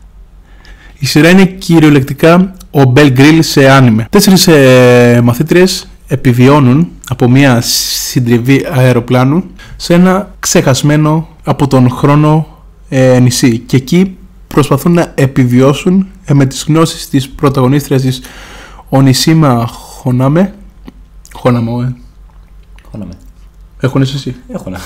Η 0.98 1.06
σειρά 1.06 1.28
είναι 1.28 1.44
κυριολεκτικά 1.44 2.54
ο 2.70 2.84
Μπέλ 2.84 3.10
Γκριλ 3.10 3.42
σε 3.42 3.70
άνιμε. 3.70 4.06
Τέσσερις 4.10 4.46
ε, 4.46 5.20
μαθήτριες 5.24 5.88
επιβιώνουν 6.06 6.88
από 7.08 7.28
μια 7.28 7.60
συντριβή 7.60 8.66
αεροπλάνου 8.72 9.44
σε 9.76 9.94
ένα 9.94 10.34
ξεχασμένο 10.40 11.28
από 11.44 11.66
τον 11.66 11.90
χρόνο 11.90 12.53
ε, 12.88 13.18
νησί 13.18 13.58
και 13.58 13.76
εκεί 13.76 14.16
προσπαθούν 14.46 14.92
να 14.92 15.12
επιβιώσουν 15.14 16.06
ε, 16.24 16.34
με 16.34 16.46
τις 16.46 16.64
γνώσεις 16.68 17.08
της 17.08 17.28
πρωταγωνίστριας 17.28 18.02
της 18.02 18.20
Ονισίμα 18.88 19.66
Χονάμε 19.66 20.54
Χονάμε, 21.34 21.70
ε. 21.70 21.94
Χωναμε. 22.90 23.12
Έχονες 23.80 24.14
εσύ; 24.14 24.36
Έχω 24.48 24.70
να. 24.70 24.78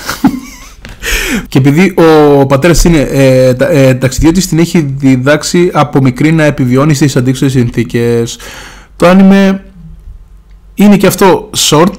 Και 1.47 1.57
επειδή 1.57 1.95
ο 2.39 2.45
πατέρας 2.45 2.83
είναι 2.83 2.99
ε, 2.99 3.53
τα, 3.53 3.67
ε, 3.67 3.93
ταξιδιώτης, 3.93 4.47
την 4.47 4.59
έχει 4.59 4.79
διδάξει 4.81 5.69
από 5.73 6.01
μικρή 6.01 6.31
να 6.31 6.43
επιβιώνει 6.43 6.93
στις 6.93 7.15
αντίξωες 7.15 7.51
συνθήκες. 7.51 8.37
Το 8.95 9.07
άνιμε 9.07 9.65
είναι 10.73 10.97
και 10.97 11.07
αυτό 11.07 11.49
short, 11.69 11.95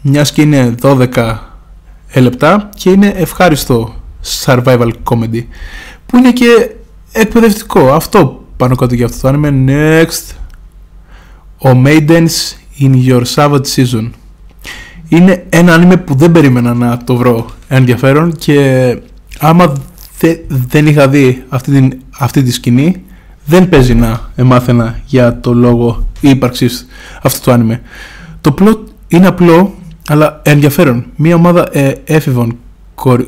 μιας 0.00 0.32
και 0.32 0.42
είναι 0.42 0.74
12 0.82 1.38
λεπτά 2.14 2.70
και 2.74 2.90
είναι 2.90 3.12
ευχάριστο 3.16 3.94
survival 4.44 4.90
comedy 5.04 5.42
που 6.06 6.16
είναι 6.16 6.32
και 6.32 6.70
εκπαιδευτικό. 7.12 7.92
Αυτό 7.92 8.44
πάνω 8.56 8.74
κάτω 8.74 8.94
για 8.94 9.04
αυτό 9.04 9.20
το 9.20 9.28
άνιμε. 9.28 9.52
Next. 9.66 10.34
Ο 11.58 11.82
Maidens 11.84 12.56
in 12.80 13.08
your 13.08 13.22
Savage 13.34 13.66
Season. 13.76 14.10
Είναι 15.08 15.46
ένα 15.48 15.74
άνιμε 15.74 15.96
που 15.96 16.14
δεν 16.14 16.32
περίμενα 16.32 16.74
να 16.74 16.96
το 16.96 17.16
βρω 17.16 17.46
ενδιαφέρον 17.68 18.32
και 18.36 18.98
άμα 19.38 19.72
δεν 20.48 20.86
είχα 20.86 21.08
δει 21.08 21.44
αυτή, 21.48 21.70
την, 21.70 21.98
αυτή 22.18 22.42
τη 22.42 22.52
σκηνή 22.52 23.02
δεν 23.44 23.68
παίζει 23.68 23.94
να 23.94 24.30
εμάθαινα 24.34 25.00
για 25.06 25.40
το 25.40 25.54
λόγο 25.54 26.06
ύπαρξης 26.20 26.86
αυτού 27.22 27.40
του 27.40 27.50
άνιμε. 27.50 27.82
Το 28.40 28.54
plot 28.58 28.78
είναι 29.08 29.26
απλό 29.26 29.74
αλλά 30.08 30.40
ενδιαφέρον. 30.44 31.06
Μία 31.16 31.34
ομάδα 31.34 31.68
ε, 31.72 31.94
έφηβων 32.04 32.56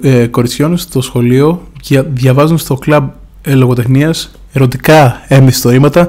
ε, 0.02 0.26
κοριτσιών 0.26 0.76
στο 0.76 1.00
σχολείο 1.00 1.62
και 1.80 2.02
διαβάζουν 2.02 2.58
στο 2.58 2.74
κλαμπ 2.74 3.08
ε, 3.42 3.54
λογοτεχνίας 3.54 4.30
ερωτικά 4.52 5.22
εμιστορήματα 5.28 6.08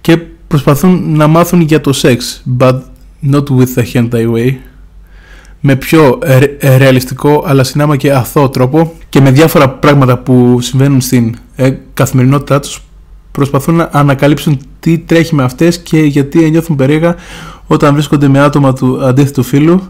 και 0.00 0.16
προσπαθούν 0.48 1.16
να 1.16 1.26
μάθουν 1.26 1.60
για 1.60 1.80
το 1.80 1.92
σεξ 1.92 2.42
but 2.58 2.80
not 3.30 3.44
with 3.44 3.74
the 3.76 3.84
hentai 3.92 4.32
way 4.34 4.54
με 5.60 5.76
πιο 5.76 6.18
ε, 6.22 6.38
ε, 6.58 6.76
ρεαλιστικό 6.76 7.44
αλλά 7.46 7.64
συνάμα 7.64 7.96
και 7.96 8.12
αθώο 8.12 8.48
τρόπο 8.48 8.92
και 9.08 9.20
με 9.20 9.30
διάφορα 9.30 9.68
πράγματα 9.68 10.18
που 10.18 10.58
συμβαίνουν 10.60 11.00
στην 11.00 11.36
καθημερινότητά 11.94 12.60
τους 12.60 12.82
προσπαθούν 13.32 13.74
να 13.74 13.88
ανακαλύψουν 13.92 14.58
τι 14.80 14.98
τρέχει 14.98 15.34
με 15.34 15.42
αυτές 15.42 15.78
και 15.78 15.98
γιατί 15.98 16.50
νιώθουν 16.50 16.76
περίεργα 16.76 17.14
όταν 17.66 17.92
βρίσκονται 17.92 18.28
με 18.28 18.40
άτομα 18.40 18.72
του 18.72 19.04
αντίθετου 19.04 19.42
φύλου. 19.42 19.82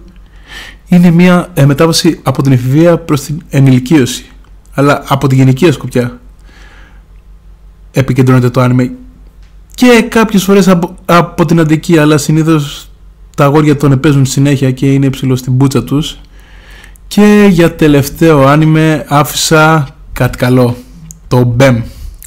Είναι 0.89 1.11
μια 1.11 1.51
ε, 1.55 1.65
μετάβαση 1.65 2.21
από 2.23 2.43
την 2.43 2.53
εφηβεία 2.53 2.99
προς 2.99 3.21
την 3.21 3.43
ενηλικίωση, 3.49 4.25
αλλά 4.75 5.03
από 5.09 5.27
την 5.27 5.39
γενική 5.39 5.71
σκοπιά. 5.71 6.21
Επικεντρώνεται 7.91 8.51
το 8.51 8.61
άνιμε 8.61 8.93
και 9.79 10.07
κάποιες 10.09 10.43
φορές 10.43 10.69
από, 10.69 10.95
από 11.05 11.45
την 11.45 11.61
αντική 11.61 11.99
αλλά 11.99 12.19
συνήθως 12.19 12.91
τα 13.37 13.45
αγόρια 13.45 13.77
τον 13.77 13.93
επέζουν 13.93 14.27
συνέχεια 14.27 14.71
και 14.71 14.93
είναι 14.93 15.11
ψηλό 15.11 15.37
στην 15.37 15.53
μπούτσα 15.53 15.85
τους. 15.85 16.19
Και 17.09 17.49
για 17.51 17.75
τελευταίο 17.75 18.47
άνιμε 18.47 19.05
άφησα 19.09 19.89
κάτι 20.13 20.39
καλό 20.39 20.77
το 21.29 21.43
Μπέμ. 21.43 21.83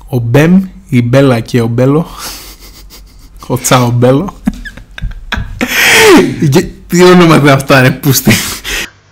Ο 0.07 0.17
Μπέμ, 0.19 0.61
η 0.87 1.01
Μπέλα 1.01 1.39
και 1.39 1.61
ο 1.61 1.67
Μπέλο. 1.67 2.05
Ο 3.47 3.57
Τσάο 3.57 3.91
Μπέλο 3.91 4.33
τι 6.91 7.03
όνομα 7.03 7.35
είναι 7.35 7.51
αυτά 7.51 7.81
ρε 7.81 7.91
πούστη 7.91 8.31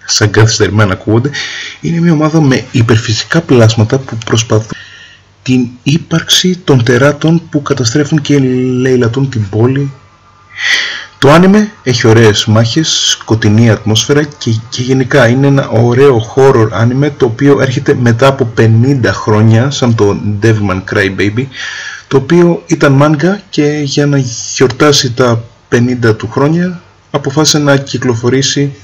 σαν 0.06 0.30
καθυστερημένα 0.30 0.94
ακούγονται 0.94 1.30
είναι 1.82 2.00
μια 2.00 2.12
ομάδα 2.12 2.42
με 2.42 2.66
υπερφυσικά 2.72 3.42
πλάσματα 3.42 3.98
που 3.98 4.18
προσπαθούν 4.26 4.78
την 5.44 5.68
ύπαρξη 5.84 6.58
των 6.64 6.84
τεράτων 6.84 7.42
που 7.50 7.62
καταστρέφουν 7.62 8.22
και 8.22 8.40
λαιλατούν 8.80 9.30
την 9.30 9.50
πόλη. 9.50 9.92
Το 11.18 11.32
άνιμε 11.32 11.72
έχει 11.84 12.08
ωραίες 12.08 12.46
μάχες, 12.46 12.90
σκοτεινή 13.10 13.70
ατμόσφαιρα 13.70 14.24
και, 14.24 14.60
και 14.70 14.82
γενικά 14.82 15.28
είναι 15.28 15.48
ένα 15.48 15.68
ωραίο 15.68 16.34
horror 16.36 16.68
άνιμε 16.72 17.10
το 17.10 17.26
οποίο 17.26 17.62
έρχεται 17.62 17.94
μετά 17.94 18.28
από 18.28 18.54
50 18.58 19.00
χρόνια 19.06 19.72
σαν 19.72 19.96
το 19.96 20.18
Devilman 20.42 20.84
Crybaby 20.94 21.46
το 22.08 22.18
οποίο 22.18 22.64
ήταν 22.66 22.92
μάγκα 22.92 23.42
και 23.50 23.82
για 23.84 24.06
να 24.06 24.18
γιορτάσει 24.56 25.12
τα 25.14 25.44
50 25.72 26.18
του 26.18 26.30
χρόνια 26.30 26.82
αποφάσισε 27.12 27.58
να 27.58 27.78
κυκλοφορήσει 27.78 28.76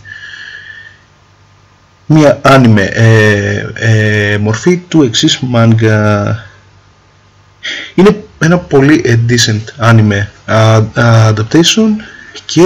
μια 2.05 2.39
άνιμε 2.41 2.81
ε, 2.81 3.65
ε, 3.73 4.37
μορφή 4.37 4.77
του 4.77 5.03
εξής 5.03 5.39
μάγκα 5.39 6.39
είναι 7.95 8.23
ένα 8.39 8.57
πολύ 8.57 9.01
ε, 9.05 9.19
decent 9.29 9.89
anime 9.91 10.25
adaptation 10.95 11.89
και 12.45 12.63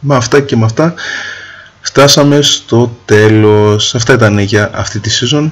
με 0.00 0.16
αυτά 0.16 0.40
και 0.40 0.56
με 0.56 0.64
αυτά 0.64 0.94
φτάσαμε 1.80 2.42
στο 2.42 2.98
τέλος. 3.04 3.94
Αυτά 3.94 4.12
ήταν 4.12 4.38
για 4.38 4.70
αυτή 4.74 4.98
τη 4.98 5.10
season. 5.20 5.50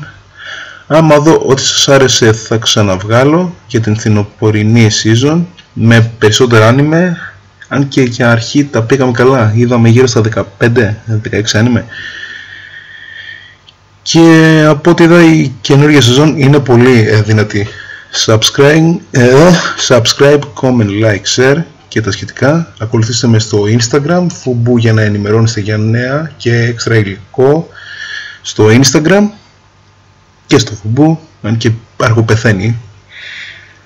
Άμα 0.87 1.18
δω 1.18 1.42
ότι 1.47 1.62
σας 1.62 1.88
άρεσε 1.88 2.33
θα 2.33 2.57
ξαναβγάλω 2.57 3.55
για 3.66 3.81
την 3.81 3.97
φθινοπορεινή 3.97 4.88
season 5.03 5.40
με 5.73 6.12
περισσότερα 6.18 6.75
anime 6.75 7.32
αν 7.72 7.88
και 7.88 8.02
για 8.02 8.30
αρχή 8.30 8.64
τα 8.64 8.82
πήγαμε 8.82 9.12
καλά 9.12 9.52
είδαμε 9.54 9.88
γύρω 9.88 10.06
στα 10.06 10.22
15-16 10.58 10.66
anime 11.52 11.82
και 14.02 14.64
από 14.68 14.90
ό,τι 14.90 15.02
είδα 15.02 15.22
η 15.22 15.52
καινούργια 15.61 16.00
σεζόν 16.00 16.38
είναι 16.38 16.58
πολύ 16.58 17.08
ε, 17.08 17.22
δυνατή 17.22 17.68
subscribe, 18.26 18.96
ε, 19.11 19.32
subscribe, 19.88 20.40
comment, 20.61 20.90
like, 21.04 21.37
share 21.37 21.62
και 21.88 22.00
τα 22.00 22.11
σχετικά. 22.11 22.72
Ακολουθήστε 22.78 23.26
με 23.26 23.38
στο 23.38 23.62
Instagram, 23.62 24.26
φουμπού 24.32 24.76
για 24.76 24.92
να 24.92 25.02
ενημερώνεστε 25.02 25.61
για 25.61 25.76
νέα 25.76 26.32
και 26.37 26.56
έξτρα 26.56 26.96
υλικό 26.96 27.68
στο 28.42 28.66
Instagram 28.66 29.22
και 30.46 30.58
στο 30.58 30.72
φουμπού, 30.72 31.20
αν 31.42 31.56
και 31.56 31.70
αργό 31.96 32.22
πεθαίνει. 32.22 32.78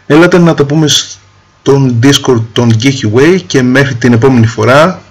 Έλατε 0.07 0.38
να 0.38 0.55
τα 0.55 0.64
πούμε 0.64 0.87
στον 1.67 1.99
Discord 2.03 2.43
των 2.53 2.71
Geeky 2.83 3.15
Way 3.15 3.41
και 3.47 3.63
μέχρι 3.63 3.95
την 3.95 4.13
επόμενη 4.13 4.47
φορά. 4.47 5.03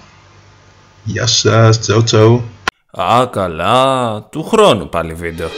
Γεια 1.04 1.26
σας, 1.26 1.78
τσαου 1.78 2.02
τσαου. 2.02 2.42
Α, 2.90 3.26
καλά. 3.26 4.22
Του 4.30 4.42
χρόνου 4.44 4.88
πάλι 4.88 5.14
βίντεο. 5.14 5.48